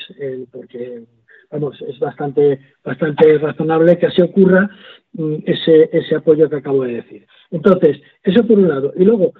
[0.52, 1.04] porque
[1.52, 4.70] vamos, es bastante, bastante razonable que así ocurra
[5.14, 7.26] mm, ese, ese apoyo que acabo de decir.
[7.52, 8.94] Entonces, eso por un lado.
[8.96, 9.34] Y luego,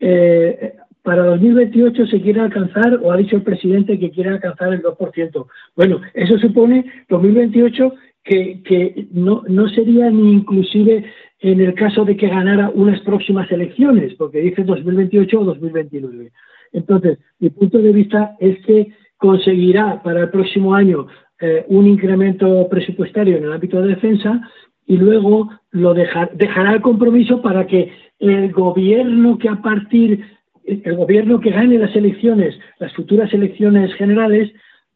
[0.00, 4.82] eh, para 2028 se quiere alcanzar, o ha dicho el presidente que quiere alcanzar el
[4.82, 5.46] 2%.
[5.76, 7.92] Bueno, eso supone 2028
[8.24, 11.04] que, que no, no sería ni inclusive
[11.42, 16.30] en el caso de que ganara unas próximas elecciones, porque dice 2028 o 2029.
[16.72, 21.08] Entonces, mi punto de vista es que conseguirá para el próximo año
[21.40, 24.40] eh, un incremento presupuestario en el ámbito de defensa
[24.86, 30.24] y luego lo dejará el compromiso para que el gobierno que a partir,
[30.64, 34.52] el gobierno que gane las elecciones, las futuras elecciones generales,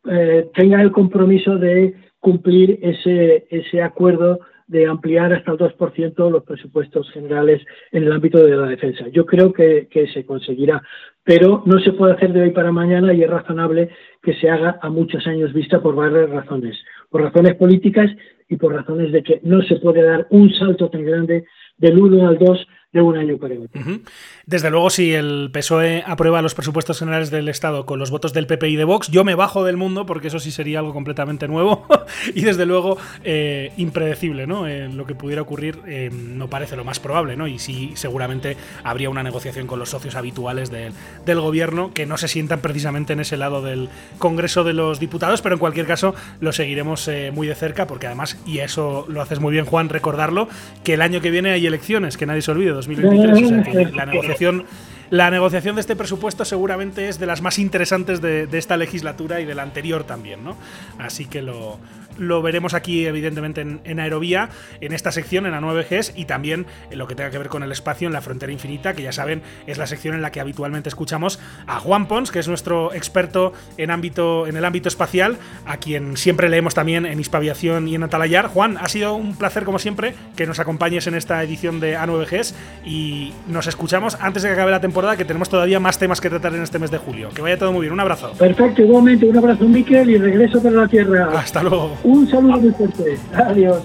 [0.09, 6.45] eh, tenga el compromiso de cumplir ese, ese acuerdo de ampliar hasta el 2% los
[6.45, 9.07] presupuestos generales en el ámbito de la defensa.
[9.13, 10.83] Yo creo que, se conseguirá,
[11.23, 13.91] pero no se puede hacer de hoy para mañana y es razonable
[14.23, 16.77] que se haga a muchos años vista por varias razones,
[17.11, 18.11] por razones políticas
[18.49, 21.45] y por razones de que no se puede dar un salto tan grande
[21.79, 22.67] del 1 al 2
[23.03, 23.55] un año para.
[24.47, 28.47] Desde luego, si el PSOE aprueba los presupuestos generales del Estado con los votos del
[28.47, 31.49] PP y de Vox, yo me bajo del mundo porque eso sí sería algo completamente
[31.49, 31.85] nuevo
[32.35, 34.69] y desde luego eh, impredecible, ¿no?
[34.69, 37.49] Eh, lo que pudiera ocurrir eh, no parece lo más probable, ¿no?
[37.49, 42.29] Y sí, seguramente habría una negociación con los socios habituales del gobierno que no se
[42.29, 46.53] sientan precisamente en ese lado del Congreso de los Diputados, pero en cualquier caso lo
[46.53, 50.49] seguiremos muy de cerca porque además, y eso lo haces muy bien Juan, recordarlo,
[50.85, 53.95] que el año que viene hay elecciones, que nadie se olvide, 2023.
[53.95, 54.65] la negociación
[55.09, 59.41] la negociación de este presupuesto seguramente es de las más interesantes de, de, esta legislatura
[59.41, 60.57] y de la anterior también, ¿no?
[60.99, 61.79] Así que lo,
[62.19, 64.51] lo veremos aquí, evidentemente, en, Aerovía,
[64.81, 67.63] en esta sección, en la 9Gs, y también en lo que tenga que ver con
[67.63, 70.41] el espacio en la frontera infinita, que ya saben, es la sección en la que
[70.41, 75.39] habitualmente escuchamos a Juan Pons, que es nuestro experto en, ámbito, en el ámbito espacial,
[75.67, 78.49] a quien siempre leemos también en Hispaviación y en Atalayar.
[78.49, 82.55] Juan, ha sido un placer, como siempre, que nos acompañes en esta edición de A9Gs
[82.85, 86.31] y nos escuchamos antes de que acabe la temporada, que tenemos todavía más temas que
[86.31, 87.31] tratar en este mes de julio.
[87.35, 87.93] Que vaya todo muy bien.
[87.93, 88.33] Un abrazo.
[88.39, 89.27] Perfecto, igualmente.
[89.27, 91.31] Un abrazo, Miquel, y regreso para la Tierra.
[91.35, 91.97] Hasta luego.
[92.07, 93.19] Un saludo muy fuerte.
[93.35, 93.83] Adiós.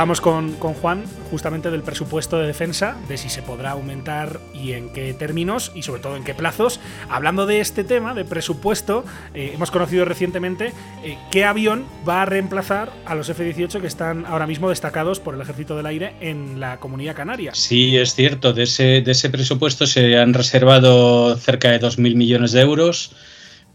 [0.00, 4.72] Hablábamos con, con, Juan justamente del presupuesto de defensa, de si se podrá aumentar y
[4.72, 6.80] en qué términos y sobre todo en qué plazos.
[7.10, 10.72] Hablando de este tema, de presupuesto, eh, hemos conocido recientemente
[11.04, 15.34] eh, qué avión va a reemplazar a los F-18 que están ahora mismo destacados por
[15.34, 17.54] el Ejército del Aire en la Comunidad Canaria.
[17.54, 22.52] Sí, es cierto, de ese, de ese presupuesto se han reservado cerca de 2.000 millones
[22.52, 23.10] de euros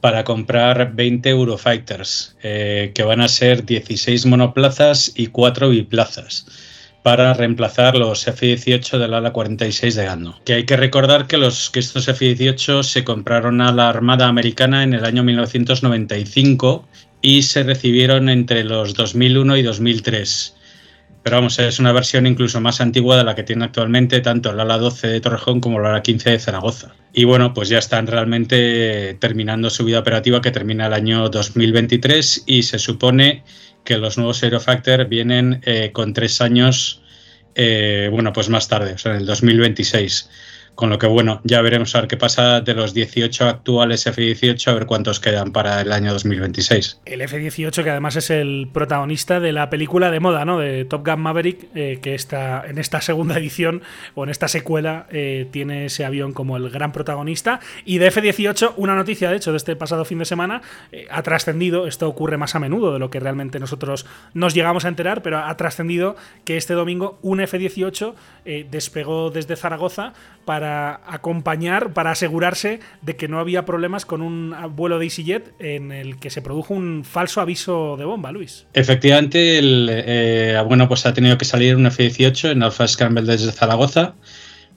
[0.05, 6.45] para comprar 20 Eurofighters, eh, que van a ser 16 monoplazas y 4 biplazas.
[7.01, 10.39] para reemplazar los F-18 del ala 46 de Gando.
[10.45, 14.83] Que hay que recordar que, los, que estos F-18 se compraron a la Armada Americana
[14.83, 16.87] en el año 1995
[17.21, 20.54] y se recibieron entre los 2001 y 2003.
[21.25, 24.59] Pero vamos, es una versión incluso más antigua de la que tiene actualmente tanto el
[24.59, 26.93] ala 12 de Torrejón como el ala 15 de Zaragoza.
[27.13, 32.43] Y bueno, pues ya están realmente terminando su vida operativa que termina el año 2023
[32.45, 33.43] y se supone
[33.83, 37.01] que los nuevos Aerofactor vienen eh, con tres años,
[37.55, 40.29] eh, bueno, pues más tarde, o sea, en el 2026.
[40.75, 44.67] Con lo que, bueno, ya veremos a ver qué pasa de los 18 actuales F-18,
[44.67, 46.99] a ver cuántos quedan para el año 2026.
[47.05, 50.59] El F-18, que además es el protagonista de la película de moda, ¿no?
[50.59, 53.83] De Top Gun Maverick, eh, que está en esta segunda edición
[54.15, 57.61] o en esta secuela eh, tiene ese avión como el gran protagonista.
[57.85, 60.61] Y de F-18, una noticia, de hecho, de este pasado fin de semana,
[60.91, 64.83] eh, ha trascendido, esto ocurre más a menudo de lo que realmente nosotros nos llegamos
[64.83, 68.13] a enterar, pero ha trascendido que este domingo un F-18
[68.69, 74.99] despegó desde Zaragoza para acompañar, para asegurarse de que no había problemas con un vuelo
[74.99, 78.67] de EasyJet en el que se produjo un falso aviso de bomba, Luis.
[78.73, 83.51] Efectivamente, el, eh, bueno, pues ha tenido que salir un F-18 en Alpha Scramble desde
[83.51, 84.15] Zaragoza.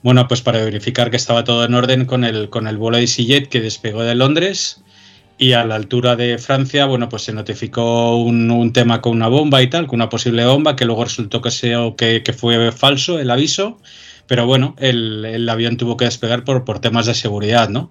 [0.02, 3.04] Bueno, pues para verificar que estaba todo en orden con el, con el vuelo de
[3.04, 4.82] EasyJet que despegó de Londres
[5.38, 9.62] y a la altura de Francia, bueno, pues se notificó un, tema con una bomba
[9.62, 13.20] y tal, con una posible bomba, que luego resultó que, sea, que, que fue falso
[13.20, 13.78] el aviso
[14.28, 17.90] pero bueno, el, el avión tuvo que despegar por, por temas de seguridad, ¿no?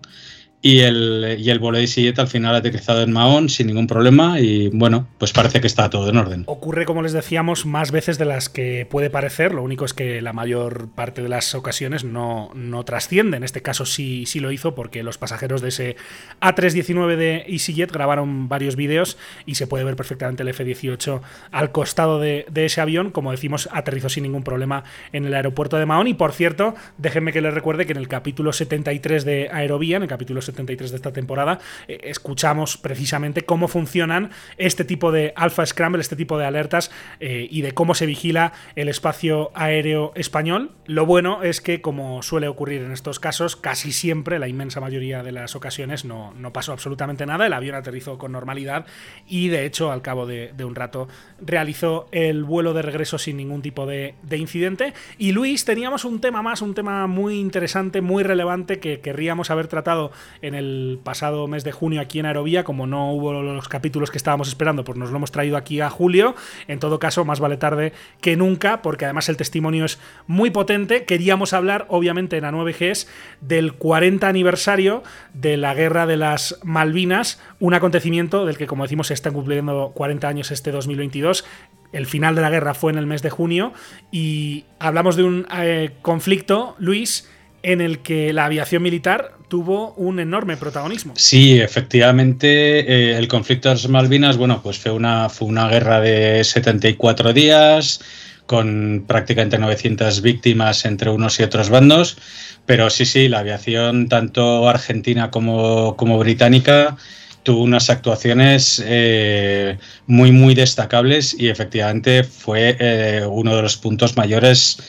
[0.60, 4.70] Y el, y el de al final ha aterrizado en Mahón sin ningún problema y
[4.70, 6.43] bueno, pues parece que está todo en orden.
[6.48, 10.20] Ocurre, como les decíamos, más veces de las que puede parecer, lo único es que
[10.20, 14.52] la mayor parte de las ocasiones no, no trasciende, en este caso sí, sí lo
[14.52, 15.96] hizo porque los pasajeros de ese
[16.41, 22.20] A319 de EasyJet grabaron varios vídeos y se puede ver perfectamente el F-18 al costado
[22.20, 26.08] de, de, ese avión, como decimos, aterrizó sin ningún problema en el aeropuerto de Mahón.
[26.08, 30.04] Y por cierto, déjenme que les recuerde que en el capítulo 73 de Aerovía, en
[30.04, 35.66] el capítulo 73 de esta temporada, eh, escuchamos precisamente cómo funcionan este tipo de Alpha
[35.66, 40.72] Scramble, este tipo de alertas eh, y de cómo se vigila el espacio aéreo español.
[40.86, 45.24] Lo bueno es que, como suele ocurrir en estos casos, casi siempre, la inmensa mayoría
[45.24, 47.46] de las ocasiones, no, no pasó absolutamente nada.
[47.46, 48.86] El avión aterrizó con normalidad
[49.28, 51.08] y, de hecho, al cabo de, un rato,
[51.40, 54.94] realizó el vuelo de regreso sin ningún tipo de, de incidente.
[55.18, 59.68] Y Luis, teníamos un tema más, un tema muy interesante, muy relevante que querríamos haber
[59.68, 62.63] tratado en el pasado mes de junio aquí en Aerovía.
[62.63, 65.89] Como no hubo los capítulos que estábamos esperando, pues nos lo hemos traído aquí a
[65.89, 66.36] julio.
[66.67, 71.06] En todo caso, más vale tarde que nunca, porque además el testimonio es muy potente.
[71.06, 73.08] Queríamos hablar, obviamente, en a 9Gs
[73.41, 79.08] del 40 aniversario de la Guerra de las Malvinas, un acontecimiento del que, como decimos,
[79.08, 81.45] se están cumpliendo 40 años este 2022
[81.91, 83.73] el final de la guerra fue en el mes de junio
[84.12, 87.30] y hablamos de un eh, conflicto, Luis,
[87.63, 91.14] en el que la aviación militar tuvo un enorme protagonismo.
[91.16, 96.02] Sí, efectivamente, eh, el conflicto de las Malvinas, bueno, pues fue una, fue una guerra
[96.02, 98.02] de 74 días,
[98.46, 102.18] con prácticamente 900 víctimas entre unos y otros bandos,
[102.66, 106.98] pero sí, sí, la aviación, tanto argentina como, como británica,
[107.44, 114.18] tuvo unas actuaciones eh, muy, muy destacables y efectivamente fue eh, uno de los puntos
[114.18, 114.80] mayores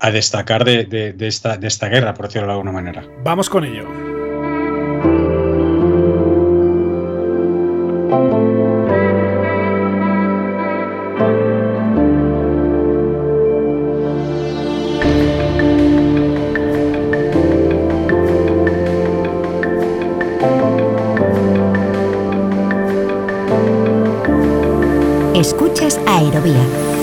[0.00, 3.04] a destacar de, esta, de esta guerra, por decirlo de alguna manera.
[3.22, 4.05] Vamos con ello.
[26.26, 26.96] Aerovía.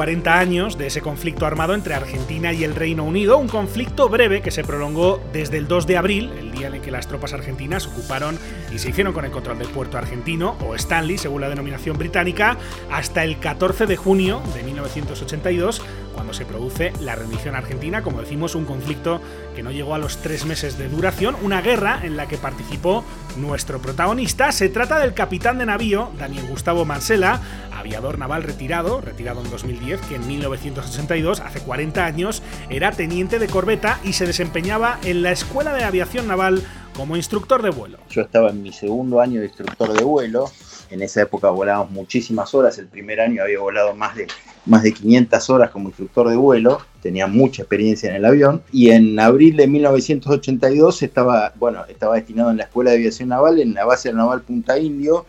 [0.00, 4.40] 40 años de ese conflicto armado entre Argentina y el Reino Unido, un conflicto breve
[4.40, 7.86] que se prolongó desde el 2 de abril, el día en que las tropas argentinas
[7.86, 8.38] ocuparon
[8.74, 12.56] y se hicieron con el control del puerto argentino, o Stanley, según la denominación británica,
[12.90, 15.82] hasta el 14 de junio de 1982,
[16.14, 19.20] cuando se produce la rendición argentina, como decimos, un conflicto
[19.54, 23.04] que no llegó a los tres meses de duración, una guerra en la que participó
[23.36, 24.52] nuestro protagonista.
[24.52, 27.40] Se trata del capitán de navío, Daniel Gustavo Mansella,
[27.72, 33.48] aviador naval retirado, retirado en 2010, que en 1982, hace 40 años, era teniente de
[33.48, 36.62] corbeta y se desempeñaba en la Escuela de Aviación Naval
[36.94, 37.98] como instructor de vuelo.
[38.10, 40.50] Yo estaba en mi segundo año de instructor de vuelo.
[40.90, 42.78] En esa época volábamos muchísimas horas.
[42.78, 44.26] El primer año había volado más de,
[44.66, 46.80] más de 500 horas como instructor de vuelo.
[47.00, 48.62] Tenía mucha experiencia en el avión.
[48.72, 53.60] Y en abril de 1982 estaba, bueno, estaba destinado en la Escuela de Aviación Naval,
[53.60, 55.26] en la base naval Punta Indio,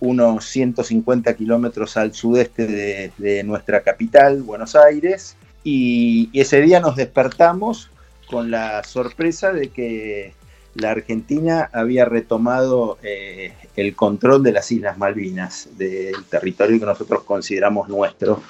[0.00, 7.90] unos 150 kilómetros al sudeste de, nuestra capital, Buenos Aires, y, ese día nos despertamos
[8.28, 10.34] con la sorpresa de que
[10.74, 17.22] la Argentina había retomado eh, el control de las Islas Malvinas, del territorio que nosotros
[17.24, 18.42] consideramos nuestro.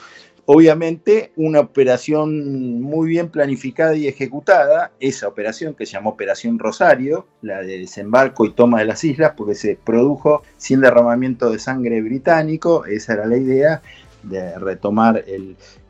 [0.47, 7.27] Obviamente, una operación muy bien planificada y ejecutada, esa operación que se llamó Operación Rosario,
[7.41, 12.03] la de desembarco y toma de las islas, porque se produjo sin derramamiento de sangre
[12.03, 13.81] británico, esa era la idea,
[14.23, 15.25] de retomar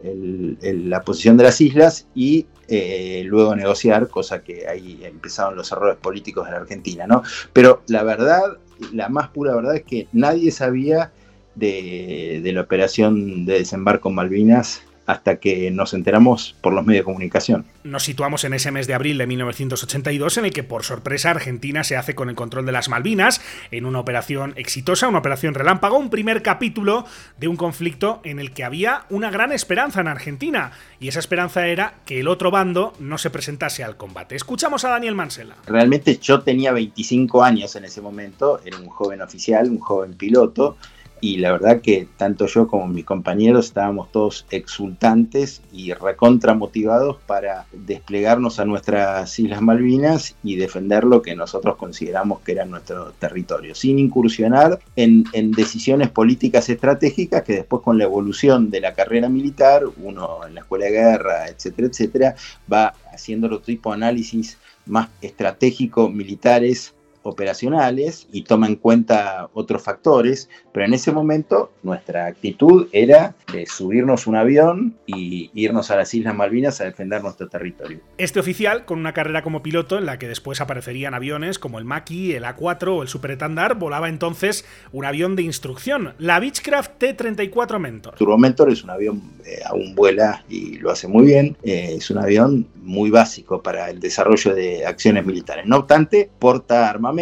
[0.03, 5.97] la posición de las islas y eh, luego negociar, cosa que ahí empezaron los errores
[5.97, 7.23] políticos de la Argentina, ¿no?
[7.53, 8.59] Pero la verdad,
[8.93, 11.12] la más pura verdad es que nadie sabía
[11.55, 17.02] de, de la operación de desembarco en Malvinas hasta que nos enteramos por los medios
[17.02, 17.64] de comunicación.
[17.84, 21.84] Nos situamos en ese mes de abril de 1982 en el que por sorpresa Argentina
[21.84, 23.40] se hace con el control de las Malvinas
[23.70, 27.05] en una operación exitosa, una operación relámpago, un primer capítulo
[27.38, 31.66] de un conflicto en el que había una gran esperanza en Argentina y esa esperanza
[31.66, 34.36] era que el otro bando no se presentase al combate.
[34.36, 35.57] Escuchamos a Daniel Mansela.
[35.66, 40.76] Realmente yo tenía 25 años en ese momento, era un joven oficial, un joven piloto
[41.25, 47.16] y la verdad que tanto yo como mis compañeros estábamos todos exultantes y recontra motivados
[47.27, 53.12] para desplegarnos a nuestras Islas Malvinas y defender lo que nosotros consideramos que era nuestro
[53.12, 59.31] territorio, sin incursionar en, decisiones políticas estratégicas que después con la evolución de la carrera
[59.31, 62.35] militar, uno en la escuela de guerra, etcétera, etcétera,
[62.70, 66.93] va haciendo otro tipo de análisis más estratégico militares
[67.25, 73.66] operacionales y toma en cuenta otros factores, pero en ese momento nuestra actitud era de
[73.66, 78.01] subirnos un avión y irnos a las Islas Malvinas a defender nuestro territorio.
[78.18, 81.85] Este oficial, con una carrera como piloto en la que después aparecerían aviones como el
[81.85, 86.99] Maki, el A4 o el Super Etandar, volaba entonces un avión de instrucción, la Beechcraft
[86.99, 88.14] T-34 Mentor.
[88.16, 92.11] Turbo Mentor es un avión, eh, aún vuela y lo hace muy bien, eh, es
[92.11, 95.64] un avión muy básico para el desarrollo de acciones militares.
[95.66, 97.14] No obstante, porta armamento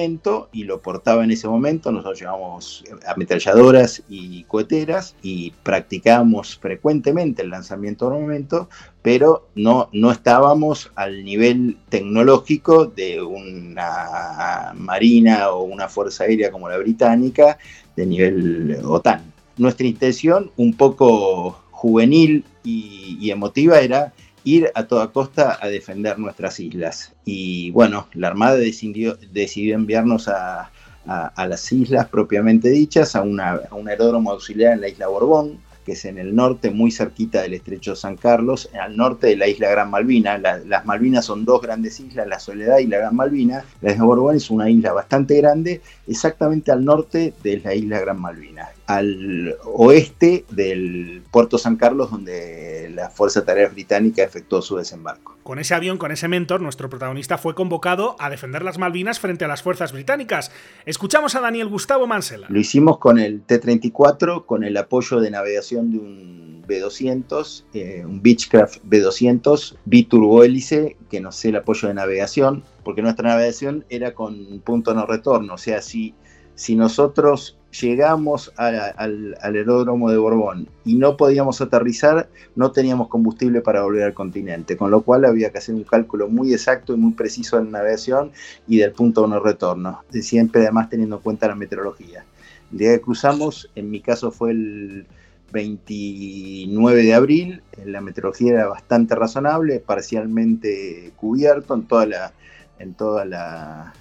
[0.52, 1.92] y lo portaba en ese momento.
[1.92, 8.68] Nosotros llevamos ametralladoras y coheteras y practicábamos frecuentemente el lanzamiento de armamento,
[9.02, 16.68] pero no, no estábamos al nivel tecnológico de una marina o una fuerza aérea como
[16.68, 17.58] la británica
[17.94, 19.32] de nivel OTAN.
[19.58, 24.12] Nuestra intención, un poco juvenil y emotiva, era
[24.44, 27.12] ir a toda costa a defender nuestras islas.
[27.24, 30.70] Y bueno, la Armada decidió, decidió enviarnos a,
[31.04, 35.92] las islas propiamente dichas, a, una, a un aeródromo auxiliar en la isla Borbón, que
[35.92, 39.70] es en el norte, muy cerquita del estrecho San Carlos, al norte de la isla
[39.70, 40.38] Gran Malvina.
[40.38, 43.64] las Malvinas son dos grandes islas, la Soledad y la Gran Malvina.
[43.80, 48.20] La isla Borbón es una isla bastante grande, exactamente al norte de la isla Gran
[48.20, 55.36] Malvina, al oeste del puerto San Carlos, donde la Fuerza Tarea Británica efectuó su desembarco.
[55.42, 59.44] Con ese avión, con ese mentor, nuestro protagonista fue convocado a defender las Malvinas frente
[59.44, 60.52] a las fuerzas británicas.
[60.86, 62.46] Escuchamos a Daniel Gustavo Mansela.
[62.48, 68.22] Lo hicimos con el T-34, con el apoyo de navegación de un B-200, eh, un
[68.22, 74.60] Beechcraft B-200, biturbohélice, que nos sé el apoyo de navegación, porque nuestra navegación era con
[74.60, 76.14] punto no retorno, o sea, si,
[76.54, 83.82] si nosotros llegamos al, aeródromo de Borbón y no podíamos aterrizar, no teníamos combustible para
[83.82, 87.12] volver al continente, con lo cual había que hacer un cálculo muy exacto y muy
[87.12, 88.30] preciso de la navegación
[88.68, 92.24] y del punto de no retorno, siempre además teniendo en cuenta la meteorología.
[92.70, 95.06] El día que cruzamos, en mi caso fue el
[95.52, 102.32] 29 de abril, la meteorología era bastante razonable, parcialmente cubierto en toda la,
[102.78, 103.92] en toda la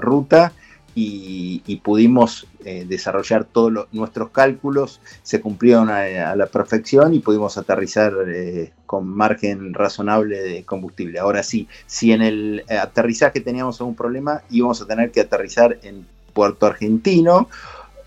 [0.00, 0.52] ruta
[0.94, 8.12] y, pudimos eh, desarrollar todos nuestros cálculos, se cumplieron a, la perfección y pudimos aterrizar
[8.28, 11.18] eh, con margen razonable de combustible.
[11.18, 16.06] Ahora sí, si en el aterrizaje teníamos algún problema, íbamos a tener que aterrizar en
[16.32, 17.48] Puerto Argentino,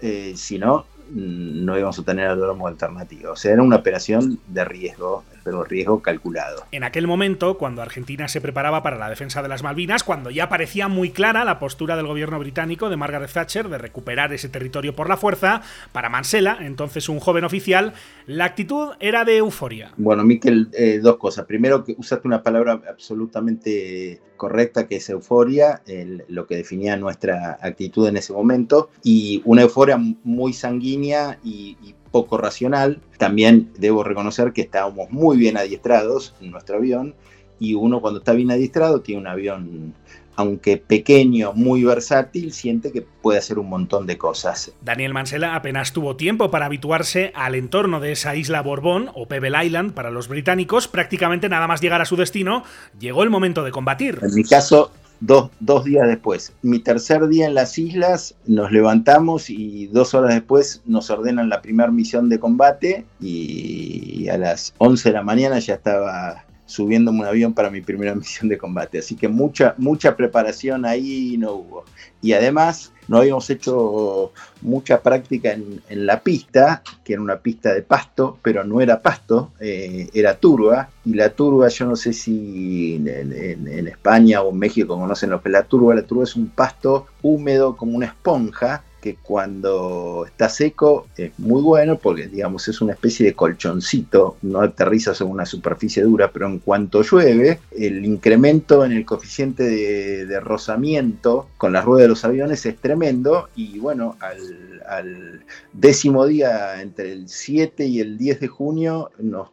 [0.01, 3.31] eh, si no, no íbamos a tener aeródromo alternativo.
[3.31, 6.65] O sea, era una operación de riesgo, pero riesgo calculado.
[6.71, 10.49] En aquel momento, cuando Argentina se preparaba para la defensa de las Malvinas, cuando ya
[10.49, 14.95] parecía muy clara la postura del gobierno británico de Margaret Thatcher de recuperar ese territorio
[14.95, 17.93] por la fuerza, para Mansela, entonces un joven oficial,
[18.25, 19.91] la actitud era de euforia.
[19.97, 21.45] Bueno, Miquel, eh, dos cosas.
[21.45, 25.81] Primero, que usaste una palabra absolutamente correcta, que es euforia,
[26.27, 32.37] lo que definía nuestra actitud en ese momento, y una euforia muy sanguínea y, poco
[32.37, 33.01] racional.
[33.17, 37.13] También debo reconocer que estábamos muy bien adiestrados en nuestro avión,
[37.59, 39.93] y uno cuando está bien adiestrado tiene un avión
[40.37, 44.73] aunque pequeño, muy versátil, siente que puede hacer un montón de cosas.
[44.81, 49.65] Daniel Mansella apenas tuvo tiempo para habituarse al entorno de esa isla Borbón, o Pebble
[49.65, 52.63] Island para los británicos, prácticamente nada más llegar a su destino,
[52.99, 54.19] llegó el momento de combatir.
[54.21, 54.91] En mi caso,
[55.25, 56.53] Dos, dos, días después.
[56.61, 61.63] Mi tercer día en las islas, nos levantamos y dos horas después nos ordenan la
[61.63, 67.25] primera misión de combate y a las 11 de la mañana ya estaba subiéndome un
[67.25, 68.99] avión para mi primera misión de combate.
[68.99, 71.85] Así que mucha, mucha preparación ahí no hubo.
[72.21, 77.83] Y además no habíamos hecho mucha práctica en, la pista, que era una pista de
[77.83, 80.89] pasto, pero no era pasto, eh, era turba.
[81.05, 85.49] Y la turba, yo no sé si en, España o en México conocen lo que
[85.49, 85.93] es la turba.
[85.93, 91.61] La turba es un pasto húmedo como una esponja que cuando está seco es muy
[91.61, 96.47] bueno porque digamos es una especie de colchoncito, no aterriza sobre una superficie dura, pero
[96.47, 102.25] en cuanto llueve, el incremento en el coeficiente de, rozamiento con las ruedas de los
[102.25, 108.39] aviones es tremendo y bueno, al, al décimo día, entre el 7 y el 10
[108.39, 109.49] de junio, nos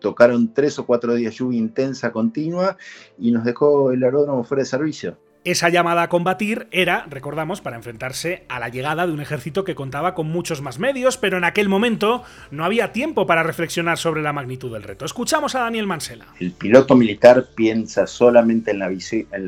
[0.00, 2.78] tocaron tres o cuatro días lluvia intensa continua
[3.18, 5.18] y nos dejó el aeródromo fuera de servicio.
[5.44, 9.74] Esa llamada a combatir era, recordamos, para enfrentarse a la llegada de un ejército que
[9.74, 14.22] contaba con muchos más medios, pero en aquel momento no había tiempo para reflexionar sobre
[14.22, 15.04] la magnitud del reto.
[15.04, 16.24] Escuchamos a Daniel Mansela.
[16.40, 18.88] El piloto militar piensa solamente en la,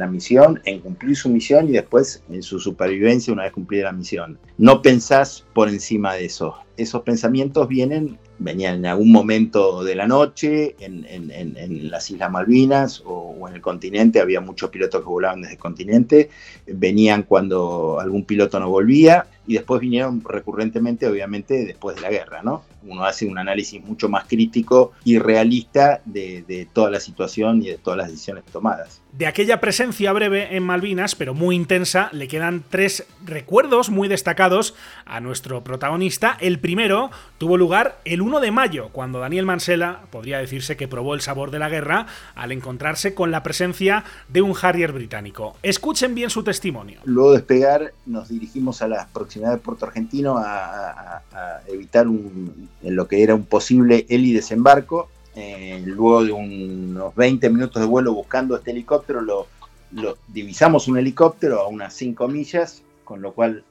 [0.07, 4.39] misión, en cumplir su misión y después en su supervivencia una vez cumplida la misión.
[4.59, 6.55] No pensás por encima de eso.
[6.77, 13.49] Esos pensamientos vienen venían en algún momento de la noche en, las Islas Malvinas o,
[13.49, 16.29] en el continente, había muchos pilotos que volaban desde el continente,
[16.67, 22.43] venían cuando algún piloto no volvía y después vinieron recurrentemente, obviamente, después de la guerra,
[22.43, 22.63] ¿no?
[22.83, 27.69] Uno hace un análisis mucho más crítico y realista de, de toda la situación y
[27.69, 29.01] de todas las decisiones tomadas.
[29.13, 34.75] De aquella presencia breve en Malvinas, pero muy intensa, le quedan tres recuerdos muy destacados
[35.07, 36.37] a nuestro protagonista.
[36.39, 41.15] El primero tuvo lugar el 1 de mayo, cuando Daniel Mansella podría decirse que probó
[41.15, 45.57] el sabor de la guerra al encontrarse con la presencia de un Harrier británico.
[45.63, 47.01] Escuchen bien su testimonio.
[47.05, 49.09] Luego de despegar, nos dirigimos a la
[49.41, 51.23] de Puerto Argentino a,
[51.69, 52.07] evitar
[52.83, 58.15] lo que era un posible heli desembarco eh, luego de unos 20 minutos de vuelo
[58.15, 59.47] buscando este helicóptero, lo,
[60.29, 63.63] divisamos un helicóptero a unas 5 millas, con lo cual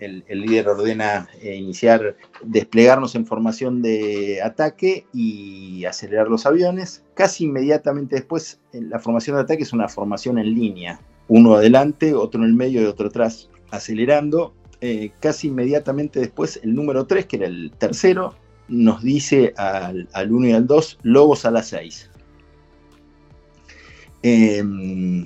[0.00, 7.04] el, líder ordena eh, iniciar, desplegarnos en formación de ataque y acelerar los aviones.
[7.12, 12.40] Casi inmediatamente después, la formación de ataque es una formación en línea, uno adelante, otro
[12.40, 14.54] en el medio y otro atrás, acelerando.
[14.80, 18.34] Eh, casi inmediatamente después, el número 3, que era el tercero,
[18.68, 22.10] nos dice al, 1 y al 2, lobos a las 6.
[24.22, 25.24] Em,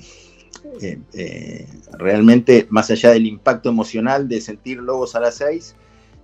[0.81, 5.75] eh, eh, realmente, más allá del impacto emocional de sentir lobos a las 6,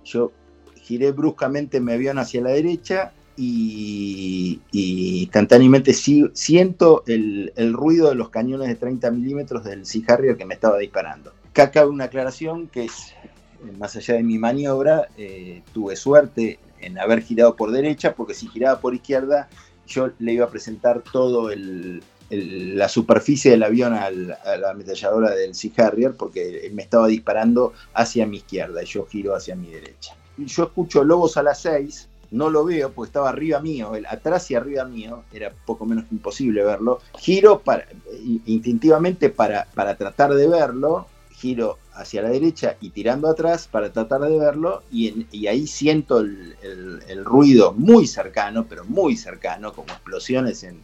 [0.04, 0.32] yo
[0.74, 8.68] giré bruscamente mi avión hacia la derecha y, instantáneamente siento el, ruido de los cañones
[8.68, 11.32] de 30 milímetros del Sea que me estaba disparando.
[11.52, 13.12] Acá cabe una aclaración que es,
[13.78, 18.48] más allá de mi maniobra, eh, tuve suerte en haber girado por derecha, porque si
[18.48, 19.50] giraba por izquierda,
[19.86, 21.50] yo le iba a presentar todo
[22.30, 27.74] la superficie del avión a la ametralladora del Sea Harrier, porque él me estaba disparando
[27.92, 30.16] hacia mi izquierda y yo giro hacia mi derecha.
[30.38, 34.54] Yo escucho Lobos a las 6, no lo veo porque estaba arriba mío, atrás y
[34.54, 37.00] arriba mío, era poco menos imposible verlo.
[37.18, 37.86] Giro para,
[38.46, 41.08] instintivamente para, para tratar de verlo,
[41.42, 47.24] giro hacia la derecha y tirando atrás para tratar de verlo y, ahí siento el,
[47.24, 50.80] ruido muy cercano, pero muy cercano, como explosiones en,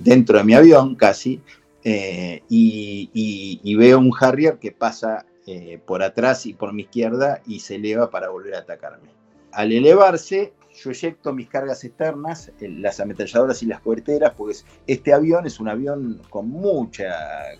[0.00, 1.40] dentro de mi avión casi,
[1.84, 7.60] eh, y, veo un Harrier que pasa eh, por atrás y por mi izquierda y
[7.60, 9.10] se eleva para volver a atacarme.
[9.52, 15.46] Al elevarse, yo eyecto mis cargas externas, las ametralladoras y las coberteras, pues este avión
[15.46, 17.14] es un avión con, mucha,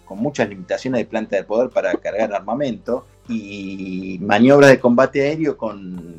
[0.04, 5.56] con muchas limitaciones de planta de poder para cargar armamento y maniobras de combate aéreo
[5.56, 6.14] con,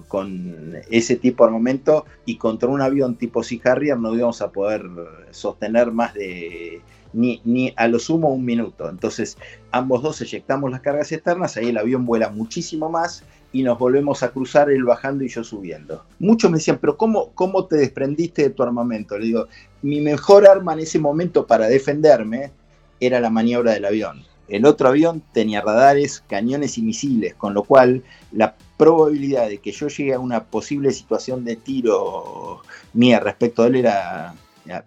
[0.90, 4.84] ese tipo de armamento y contra un avión tipo Sea Harrier no íbamos a poder
[5.32, 6.82] sostener más de
[7.14, 8.90] ni, ni, a lo sumo un minuto.
[8.90, 9.38] Entonces,
[9.72, 13.24] ambos dos eyectamos las cargas externas, ahí el avión vuela muchísimo más
[13.58, 16.04] y nos volvemos a cruzar, él bajando y yo subiendo.
[16.20, 19.18] Muchos me decían, pero ¿cómo, cómo te desprendiste de tu armamento?
[19.18, 19.48] Le digo,
[19.82, 22.52] mi mejor arma en ese momento para defenderme
[23.00, 24.22] era la maniobra del avión.
[24.48, 29.72] El otro avión tenía radares, cañones y misiles, con lo cual la probabilidad de que
[29.72, 32.62] yo llegue a una posible situación de tiro
[32.94, 34.36] mía respecto a él era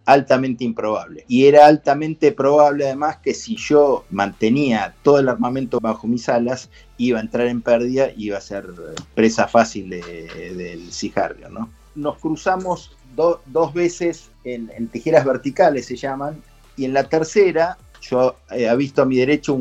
[0.05, 1.25] altamente improbable.
[1.29, 6.71] Y era altamente probable además que si yo mantenía todo el armamento bajo mis alas,
[6.97, 8.67] iba a entrar en pérdida y iba a ser
[9.15, 11.71] presa fácil del Harrier, ¿no?
[11.95, 16.41] Nos cruzamos dos veces en, tijeras verticales, se llaman,
[16.77, 19.59] y en la tercera yo he eh, visto a mi derecho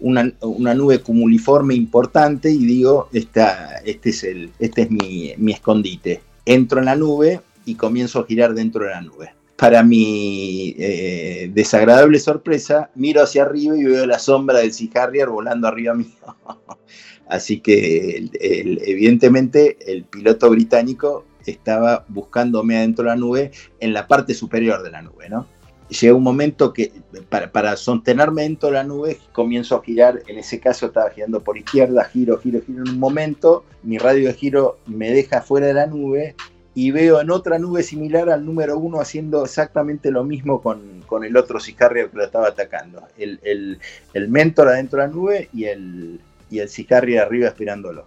[0.00, 0.32] una,
[0.74, 6.22] nube cumuliforme importante y digo, esta, este es, el, este es mi, mi escondite.
[6.46, 11.50] Entro en la nube y comienzo a girar dentro de la nube para mi eh,
[11.52, 16.08] desagradable sorpresa, miro hacia arriba y veo la sombra del Sea Harrier volando arriba mío.
[17.28, 23.50] Así que evidentemente el piloto británico estaba buscándome adentro de la nube,
[23.80, 25.46] en la parte superior de la nube, ¿no?
[25.88, 26.92] Llega un momento que
[27.28, 31.42] para, para sostenerme dentro de la nube comienzo a girar, en ese caso estaba girando
[31.42, 35.68] por izquierda, giro, giro, giro en un momento, mi radio de giro me deja fuera
[35.68, 36.34] de la nube
[36.76, 41.24] y veo en otra nube similar al número uno haciendo exactamente lo mismo con, con
[41.24, 43.02] el otro sicario que lo estaba atacando.
[43.16, 43.80] El,
[44.12, 46.20] el, mentor adentro de la nube y el,
[46.50, 48.04] y el arriba esperándolo.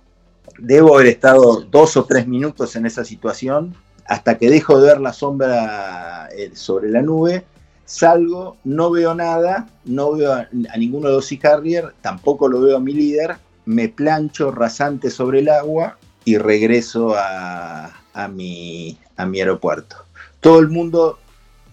[0.59, 3.73] Debo haber estado dos o tres minutos en esa situación
[4.05, 7.45] hasta que dejo de ver la sombra eh, sobre la nube.
[7.85, 10.47] Salgo, no veo nada, no veo a,
[10.77, 11.59] ninguno de los Sea
[12.03, 17.95] tampoco lo veo a mi líder, me plancho rasante sobre el agua y regreso a,
[18.23, 19.97] a mi, a mi aeropuerto.
[20.39, 21.19] Todo el mundo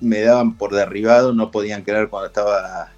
[0.01, 2.91] me daban por derribado, no podían creer cuando estaba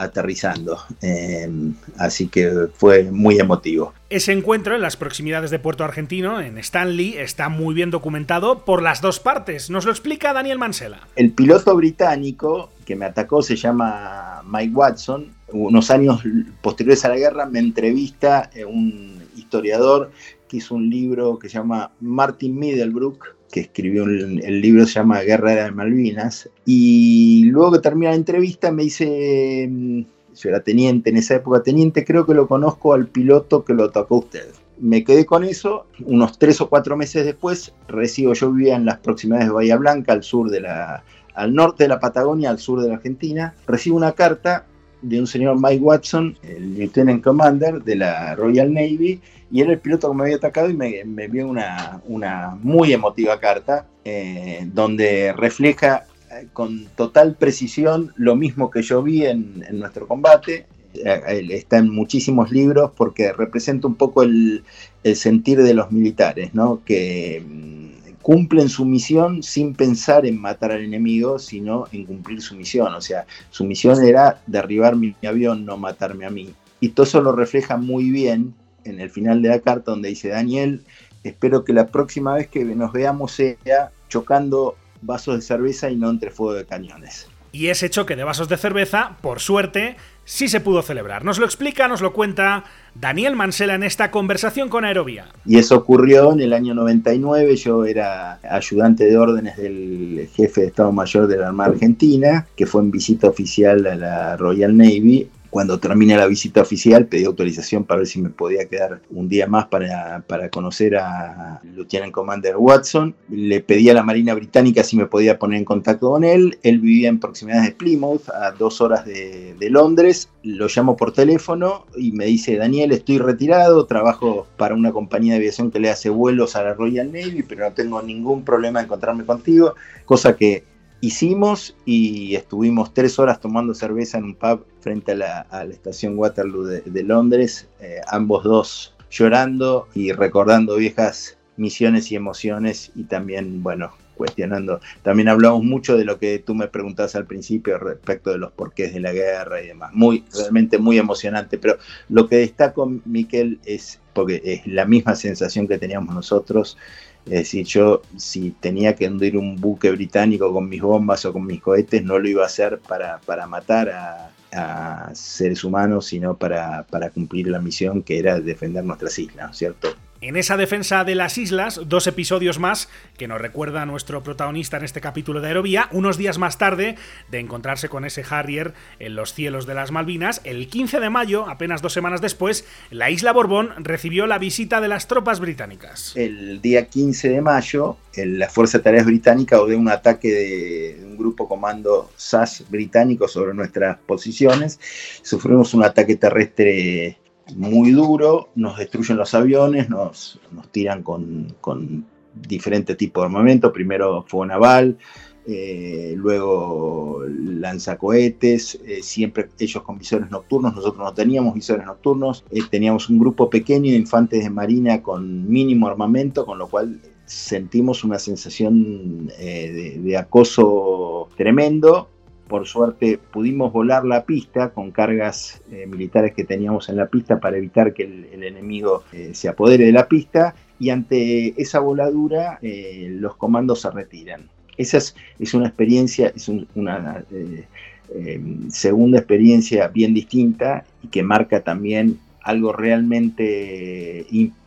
[0.00, 0.78] aterrizando.
[1.02, 3.92] Em, así que fue muy emotivo.
[4.08, 8.82] Ese encuentro en las proximidades de Puerto Argentino, en Stanley, está muy bien documentado por
[8.82, 9.70] las dos partes.
[9.70, 11.00] Nos lo explica Daniel Mansella.
[11.16, 15.32] El piloto británico que me atacó se llama Mike Watson.
[15.52, 16.22] Unos años
[16.62, 20.10] posteriores a la guerra me entrevista un historiador
[20.50, 25.20] que hizo un libro que se llama Martin Middlebrook, que escribió el libro se llama
[25.20, 30.00] Guerra de Malvinas, y luego que termina la entrevista me dice, mm,
[30.34, 33.84] yo era teniente en esa época, teniente, creo que lo conozco al piloto que lo
[33.84, 34.48] atacó usted.
[34.80, 38.98] Me quedé con eso, unos tres o cuatro meses después recibo, yo vivía en las
[38.98, 42.80] proximidades de Bahía Blanca, al sur de la, al norte de la Patagonia, al sur
[42.80, 44.66] de la Argentina, recibo una carta
[45.02, 49.20] de un señor Mike Watson, el Lieutenant Commander de la Royal Navy,
[49.50, 52.92] y era el piloto que me había atacado y me, me envió una, una, muy
[52.92, 59.64] emotiva carta eh, donde refleja eh, con total precisión lo mismo que yo vi en,
[59.72, 60.66] nuestro combate.
[60.94, 64.64] Eh, está en muchísimos libros porque representa un poco el,
[65.02, 66.82] el sentir de los militares, ¿no?
[66.84, 67.99] que mm,
[68.30, 72.94] cumplen su misión sin pensar en matar al enemigo, sino en cumplir su misión.
[72.94, 76.54] O sea, su misión era derribar mi avión, no matarme a mí.
[76.78, 78.54] Y todo eso lo refleja muy bien
[78.84, 80.84] en el final de la carta donde dice, Daniel,
[81.24, 86.08] espero que la próxima vez que nos veamos sea chocando vasos de cerveza y no
[86.08, 87.26] entre fuego de cañones.
[87.52, 91.24] Y ese choque de vasos de cerveza, por suerte, sí se pudo celebrar.
[91.24, 95.26] Nos lo explica, nos lo cuenta Daniel Mansela en esta conversación con Aerovía.
[95.44, 100.66] Y eso ocurrió en el año 99, yo era ayudante de órdenes del jefe de
[100.68, 105.28] Estado Mayor de la Armada Argentina, que fue en visita oficial a la Royal Navy
[105.50, 109.46] cuando terminé la visita oficial pedí autorización para ver si me podía quedar un día
[109.48, 113.14] más para, para conocer a Lieutenant Commander Watson.
[113.28, 116.58] Le pedí a la Marina Británica si me podía poner en contacto con él.
[116.62, 120.28] Él vivía en proximidades de Plymouth, a dos horas de, de Londres.
[120.44, 125.38] Lo llamo por teléfono y me dice, Daniel, estoy retirado, trabajo para una compañía de
[125.38, 128.86] aviación que le hace vuelos a la Royal Navy, pero no tengo ningún problema en
[128.86, 129.74] encontrarme contigo,
[130.04, 130.64] cosa que
[131.00, 136.64] hicimos y estuvimos tres horas tomando cerveza en un pub frente a la, estación Waterloo
[136.64, 143.92] de, Londres, eh, ambos dos llorando y recordando viejas misiones y emociones y también, bueno,
[144.20, 144.80] cuestionando.
[145.02, 148.92] También hablamos mucho de lo que tú me preguntabas al principio respecto de los porqués
[148.92, 149.94] de la guerra y demás.
[149.94, 151.78] Muy, realmente muy emocionante, pero
[152.10, 156.76] lo que destaco, Miquel, es, porque es la misma sensación que teníamos nosotros,
[157.24, 161.46] es decir, yo si tenía que hundir un buque británico con mis bombas o con
[161.46, 166.36] mis cohetes, no lo iba a hacer para, para matar a, a, seres humanos, sino
[166.36, 169.88] para, para cumplir la misión que era defender nuestras islas, ¿cierto?
[170.22, 174.84] En esa defensa de las islas, dos episodios más que nos recuerda nuestro protagonista en
[174.84, 176.96] este capítulo de Aerovía, unos días más tarde
[177.30, 181.48] de encontrarse con ese Harrier en los cielos de las Malvinas, el 15 de mayo,
[181.48, 186.12] apenas dos semanas después, la isla Borbón recibió la visita de las tropas británicas.
[186.16, 191.16] El día 15 de mayo, la Fuerza de Tareas Británica ordenó un ataque de un
[191.16, 194.78] grupo comando SAS británico sobre nuestras posiciones.
[195.22, 197.19] Sufrimos un ataque terrestre
[197.56, 203.72] muy duro, nos destruyen los aviones, nos, nos tiran con, con diferentes tipos de armamento,
[203.72, 204.98] primero fuego naval,
[205.46, 212.60] eh, luego lanzacohetes, eh, siempre ellos con visores nocturnos, nosotros no teníamos visores nocturnos, eh,
[212.70, 218.04] teníamos un grupo pequeño de infantes de marina con mínimo armamento, con lo cual sentimos
[218.04, 222.08] una sensación de, acoso tremendo.
[222.50, 227.56] Por suerte pudimos volar la pista con cargas militares que teníamos en la pista para
[227.56, 233.82] evitar que el, enemigo se apodere de la pista y ante esa voladura los comandos
[233.82, 234.48] se retiran.
[234.80, 234.96] Esa
[235.38, 237.66] es, una experiencia, es una eh,
[238.14, 238.40] eh,
[238.70, 244.26] segunda experiencia bien distinta y que marca también algo realmente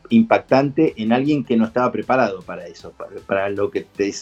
[0.10, 2.94] impactante en alguien que no estaba preparado para eso,
[3.26, 4.14] para, lo que te,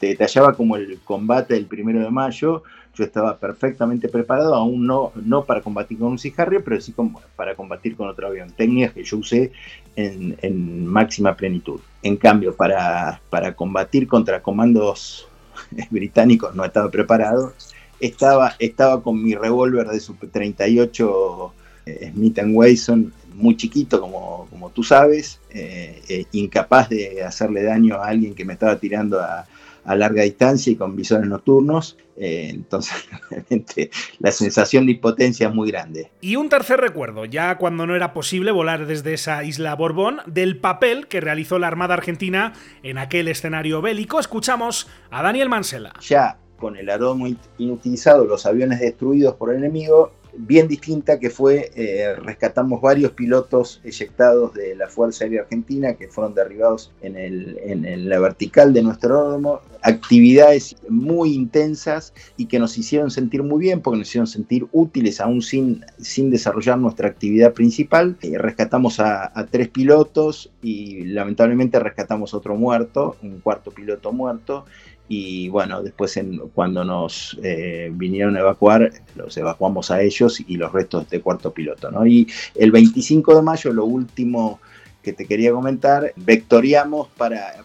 [0.00, 2.62] detallaba como el combate del primero de mayo,
[2.98, 6.32] yo estaba perfectamente preparado, aún no, no para combatir con un Sea
[6.64, 6.92] pero sí
[7.36, 8.50] para combatir con otro avión.
[8.50, 9.52] Técnicas que yo usé
[9.94, 11.80] en, máxima plenitud.
[12.02, 15.28] En cambio, para, para combatir contra comandos
[15.90, 17.52] británicos no estaba preparado.
[18.00, 21.52] Estaba, estaba con mi revólver de Super 38
[21.86, 27.96] eh, Smith Wesson, muy chiquito, como, como tú sabes, eh, eh, incapaz de hacerle daño
[27.96, 29.46] a alguien que me estaba tirando a,
[29.88, 31.96] a larga distancia y con visores nocturnos.
[32.16, 32.94] Eh, entonces,
[33.30, 36.10] realmente la sensación de impotencia es muy grande.
[36.20, 40.58] Y un tercer recuerdo, ya cuando no era posible volar desde esa isla Borbón, del
[40.58, 45.94] papel que realizó la Armada Argentina en aquel escenario bélico, escuchamos a Daniel Mansella.
[46.00, 47.26] Ya con el aromo
[47.56, 53.80] inutilizado, los aviones destruidos por el enemigo, bien distinta que fue, eh, rescatamos varios pilotos
[53.84, 58.82] eyectados de la Fuerza Aérea Argentina que fueron derribados en, el, en, la vertical de
[58.82, 64.26] nuestro aeródromo, actividades muy intensas y que nos hicieron sentir muy bien porque nos hicieron
[64.26, 68.16] sentir útiles aún sin, sin desarrollar nuestra actividad principal.
[68.22, 74.64] Eh, rescatamos a, a tres pilotos y lamentablemente rescatamos otro muerto, un cuarto piloto muerto
[75.08, 80.56] y bueno, después en, cuando nos eh, vinieron a evacuar, los evacuamos a ellos y
[80.56, 81.90] los restos de cuarto piloto.
[81.90, 82.06] ¿no?
[82.06, 84.60] Y el 25 de mayo, lo último
[85.02, 87.64] que te quería comentar, vectoriamos para,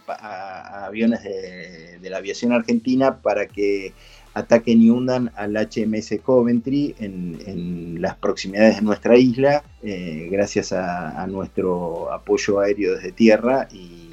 [0.86, 3.94] aviones de, la aviación argentina para que
[4.34, 11.22] ataquen y hundan al HMS Coventry en, las proximidades de nuestra isla, eh, gracias a,
[11.22, 14.13] a nuestro apoyo aéreo desde tierra y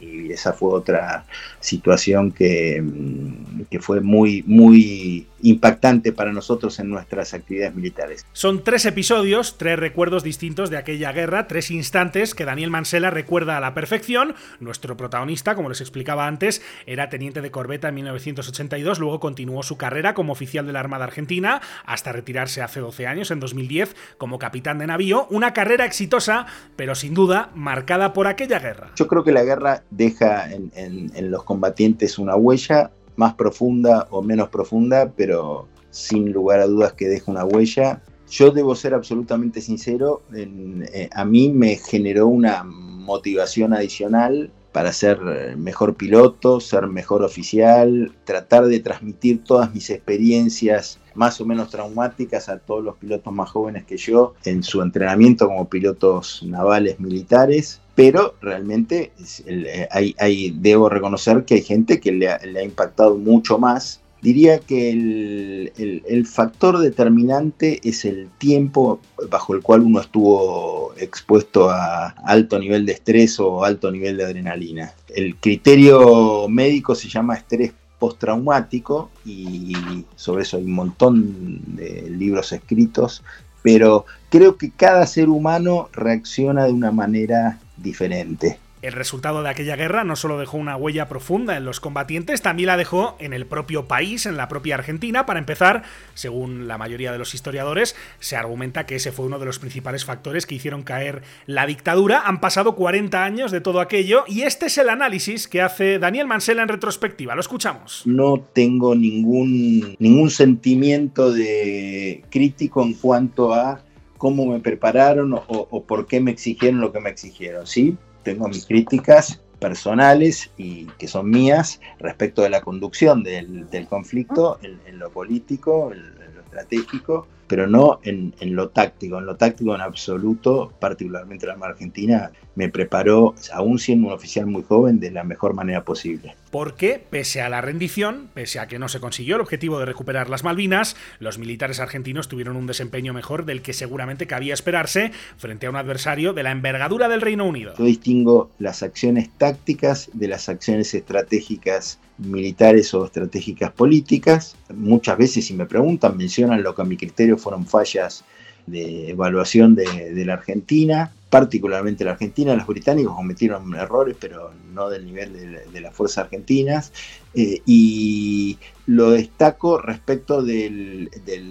[0.00, 1.24] y esa fue otra
[1.60, 8.26] situación que, mm, que fue muy, muy impactante para nosotros en nuestras actividades militares.
[8.32, 13.56] Son tres episodios, tres recuerdos distintos de aquella guerra, tres instantes que Daniel Mansella recuerda
[13.56, 14.34] a la perfección.
[14.60, 19.76] Nuestro protagonista, como les explicaba antes, era teniente de corbeta en 1982, luego continuó su
[19.76, 24.38] carrera como oficial de la Armada Argentina hasta retirarse hace 12 años, en 2010, como
[24.38, 25.26] capitán de navío.
[25.30, 26.46] Una carrera exitosa,
[26.76, 28.90] pero sin duda marcada por aquella guerra.
[28.96, 34.48] Yo creo que la guerra deja en, los combatientes una huella más profunda o menos
[34.48, 38.02] profunda, pero sin lugar a dudas que deja una huella.
[38.30, 45.18] Yo debo ser absolutamente sincero, eh, a mí me generó una motivación adicional para ser
[45.56, 52.48] mejor piloto, ser mejor oficial, tratar de transmitir todas mis experiencias más o menos traumáticas
[52.48, 57.80] a todos los pilotos más jóvenes que yo en su entrenamiento como pilotos navales militares
[57.98, 59.10] pero realmente
[59.46, 64.00] eh, hay, debo reconocer que hay gente que le ha, impactado mucho más.
[64.22, 72.10] Diría que el, factor determinante es el tiempo bajo el cual uno estuvo expuesto a
[72.24, 74.94] alto nivel de estrés o alto nivel de adrenalina.
[75.08, 79.74] El criterio médico se llama estrés postraumático y
[80.14, 83.24] sobre eso hay un montón de libros escritos,
[83.60, 88.58] pero creo que cada ser humano reacciona de una manera diferente.
[88.80, 92.68] El resultado de aquella guerra no solo dejó una huella profunda en los combatientes, también
[92.68, 95.26] la dejó en el propio país, en la propia Argentina.
[95.26, 95.82] Para empezar,
[96.14, 100.04] según la mayoría de los historiadores, se argumenta que ese fue uno de los principales
[100.04, 102.22] factores que hicieron caer la dictadura.
[102.24, 106.28] Han pasado 40 años de todo aquello y este es el análisis que hace Daniel
[106.28, 107.34] Mansella en retrospectiva.
[107.34, 108.02] Lo escuchamos.
[108.04, 113.82] No tengo ningún, ningún sentimiento de crítico en cuanto a
[114.18, 117.66] cómo me prepararon o, por qué me exigieron lo que me exigieron.
[117.66, 124.58] Sí, tengo mis críticas personales y que son mías respecto de la conducción del, conflicto
[124.62, 129.18] en, lo político, en, lo estratégico, pero no en, en, lo táctico.
[129.18, 134.46] En lo táctico en absoluto, particularmente la Armada Argentina, me preparó, aún siendo un oficial
[134.46, 136.36] muy joven, de la mejor manera posible.
[136.50, 140.28] Porque, pese a la rendición, pese a que no se consiguió el objetivo de recuperar
[140.28, 145.66] las Malvinas, los militares argentinos tuvieron un desempeño mejor del que seguramente cabía esperarse frente
[145.66, 147.74] a un adversario de la envergadura del Reino Unido.
[147.78, 154.56] Yo distingo las acciones tácticas de las acciones estratégicas militares o estratégicas políticas.
[154.74, 158.24] Muchas veces, si me preguntan, mencionan lo que a mi criterio fueron fallas
[158.66, 162.54] de evaluación de, de la Argentina particularmente la Argentina.
[162.54, 165.32] Los británicos cometieron errores, pero no del nivel
[165.72, 166.92] de, las fuerzas argentinas.
[167.34, 171.10] Eh, y lo destaco respecto del,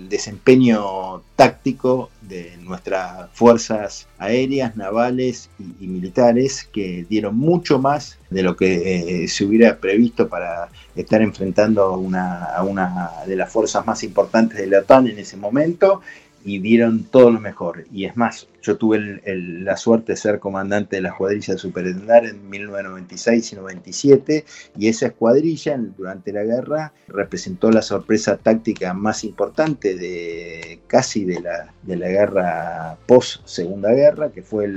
[0.09, 5.49] desempeño táctico de nuestras fuerzas aéreas, navales
[5.79, 11.21] y, militares, que dieron mucho más de lo que eh, se hubiera previsto para estar
[11.21, 16.01] enfrentando una, a una de las fuerzas más importantes de la OTAN en ese momento
[16.47, 17.83] y dieron todo lo mejor.
[17.91, 22.25] Y es más, yo tuve la suerte de ser comandante de la escuadrilla de Superendar
[22.25, 24.45] en 1996 y 97
[24.77, 31.41] y esa escuadrilla durante la guerra representó la sorpresa táctica más importante de casi de
[31.41, 34.69] la, de la guerra post Segunda Guerra, que fue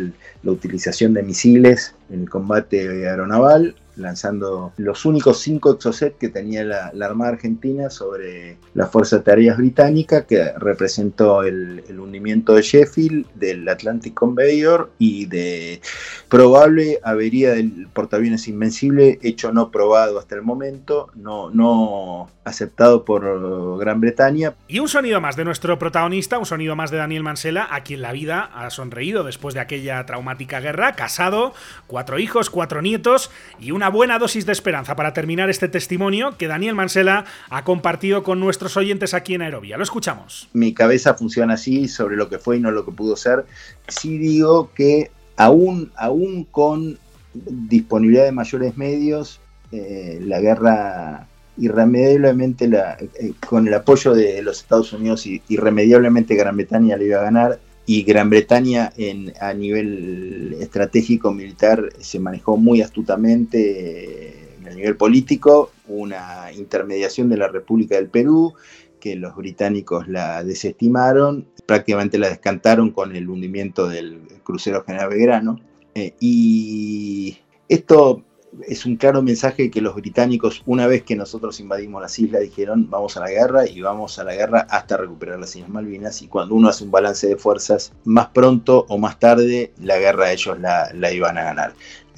[0.42, 6.64] la utilización de misiles en el combate aeronaval lanzando los únicos cinco exocet que tenía
[6.64, 13.26] la, Armada Argentina sobre la Fuerza de Tareas Británica, que representó el, hundimiento de Sheffield,
[13.34, 15.80] del Atlantic Conveyor y de
[16.28, 23.78] probable avería del portaaviones Invencible, hecho no probado hasta el momento, no, no aceptado por
[23.78, 24.54] Gran Bretaña.
[24.68, 28.02] Y un sonido más de nuestro protagonista, un sonido más de Daniel Mansella, a quien
[28.02, 31.54] la vida ha sonreído después de aquella traumática guerra, casado,
[31.86, 36.48] cuatro hijos, cuatro nietos y una buena dosis de esperanza para terminar este testimonio que
[36.48, 39.78] Daniel Mansella ha compartido con nuestros oyentes aquí en Aerovía.
[39.78, 40.50] Lo escuchamos.
[40.52, 43.46] Mi cabeza funciona así sobre lo que fue y no lo que pudo ser.
[43.88, 46.98] Sí digo que aún, aún con
[47.32, 49.40] disponibilidad de mayores medios,
[49.72, 51.26] eh, la guerra
[51.56, 57.20] irremediablemente la, eh, con el apoyo de los Estados Unidos irremediablemente Gran Bretaña le iba
[57.20, 57.58] a ganar
[57.92, 64.96] y Gran Bretaña en, a nivel estratégico militar se manejó muy astutamente eh, el nivel
[64.96, 68.54] político, una intermediación de la República del Perú,
[69.00, 75.60] que los británicos la desestimaron, prácticamente la descantaron con el hundimiento del crucero General Belgrano.
[75.96, 77.38] Eh, y
[77.68, 78.22] esto
[78.66, 82.88] es un claro mensaje que los británicos, una vez que nosotros invadimos las islas, dijeron
[82.90, 86.22] vamos a la guerra y vamos a la guerra hasta recuperar las Islas Malvinas.
[86.22, 90.32] Y cuando uno hace un balance de fuerzas, más pronto o más tarde la guerra
[90.32, 91.74] ellos la, la iban a ganar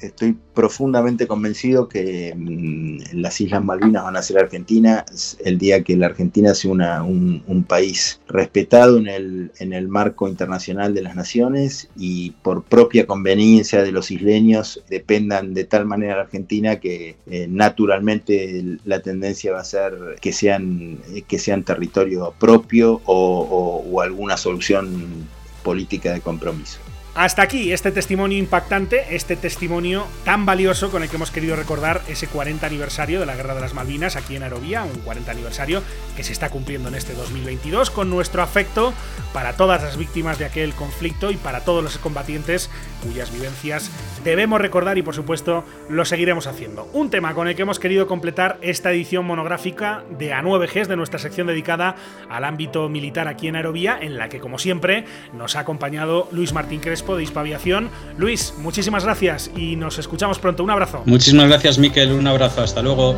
[0.07, 5.05] estoy profundamente convencido que mm, las Islas Malvinas van a ser Argentina
[5.43, 11.15] el día que la Argentina sea un, país respetado en el, marco internacional de las
[11.15, 17.15] naciones y por propia conveniencia de los isleños dependan de tal manera la Argentina que
[17.27, 24.35] eh, naturalmente la tendencia va a ser que sean, que sean territorio propio o alguna
[24.35, 25.27] solución
[25.63, 26.82] política de compromiso.
[27.15, 32.01] Hasta aquí este testimonio impactante, este testimonio tan valioso con el que hemos querido recordar
[32.07, 35.83] ese 40 aniversario de la Guerra de las Malvinas aquí en Aerovía, un 40 aniversario
[36.15, 38.95] que se está cumpliendo en este 2022 con nuestro afecto
[39.31, 42.71] para todas las víctimas de aquel conflicto y para todos los combatientes
[43.03, 43.91] cuyas vivencias
[44.23, 46.87] debemos recordar y por supuesto lo seguiremos haciendo.
[46.93, 51.19] Un tema con el que hemos querido completar esta edición monográfica de A9Gs de nuestra
[51.19, 51.95] sección dedicada
[52.29, 56.53] al ámbito militar aquí en Aerovía, en la que como siempre nos ha acompañado Luis
[56.53, 57.89] Martín Crespo de Hispaviación.
[58.17, 60.63] Luis, muchísimas gracias y nos escuchamos pronto.
[60.63, 61.03] Un abrazo.
[61.05, 62.11] Muchísimas gracias, Miquel.
[62.11, 62.61] Un abrazo.
[62.61, 63.15] Hasta luego.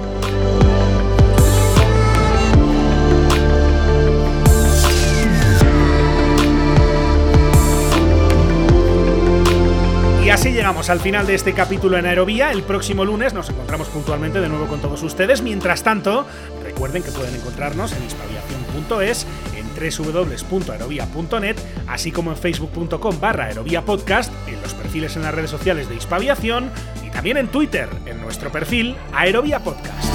[10.65, 12.51] Llegamos al final de este capítulo en Aerovía.
[12.51, 15.43] El próximo lunes nos encontramos puntualmente de nuevo con todos ustedes.
[15.43, 16.25] Mientras tanto,
[16.63, 19.27] recuerden que pueden encontrarnos en hispaviación.es
[20.49, 23.49] www.aerovía.net, así como en facebook.com barra
[23.85, 26.71] Podcast, en los perfiles en las redes sociales de Hispaviación
[27.05, 30.14] y también en Twitter, en nuestro perfil Aerovía Podcast.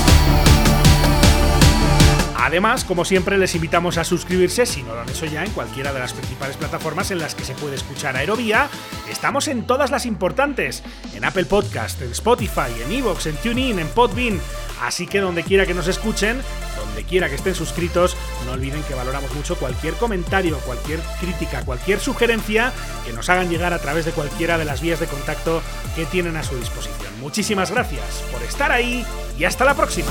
[2.43, 5.93] Además, como siempre, les invitamos a suscribirse, si no lo han hecho ya, en cualquiera
[5.93, 8.71] de las principales plataformas en las que se puede escuchar Aerovía.
[9.11, 10.83] Estamos en todas las importantes,
[11.15, 14.41] en Apple Podcast, en Spotify, en Evox, en TuneIn, en Podbean.
[14.81, 16.41] Así que donde quiera que nos escuchen,
[16.79, 18.17] donde quiera que estén suscritos,
[18.47, 22.73] no olviden que valoramos mucho cualquier comentario, cualquier crítica, cualquier sugerencia
[23.05, 25.61] que nos hagan llegar a través de cualquiera de las vías de contacto
[25.95, 27.21] que tienen a su disposición.
[27.21, 29.05] Muchísimas gracias por estar ahí
[29.39, 30.11] y hasta la próxima.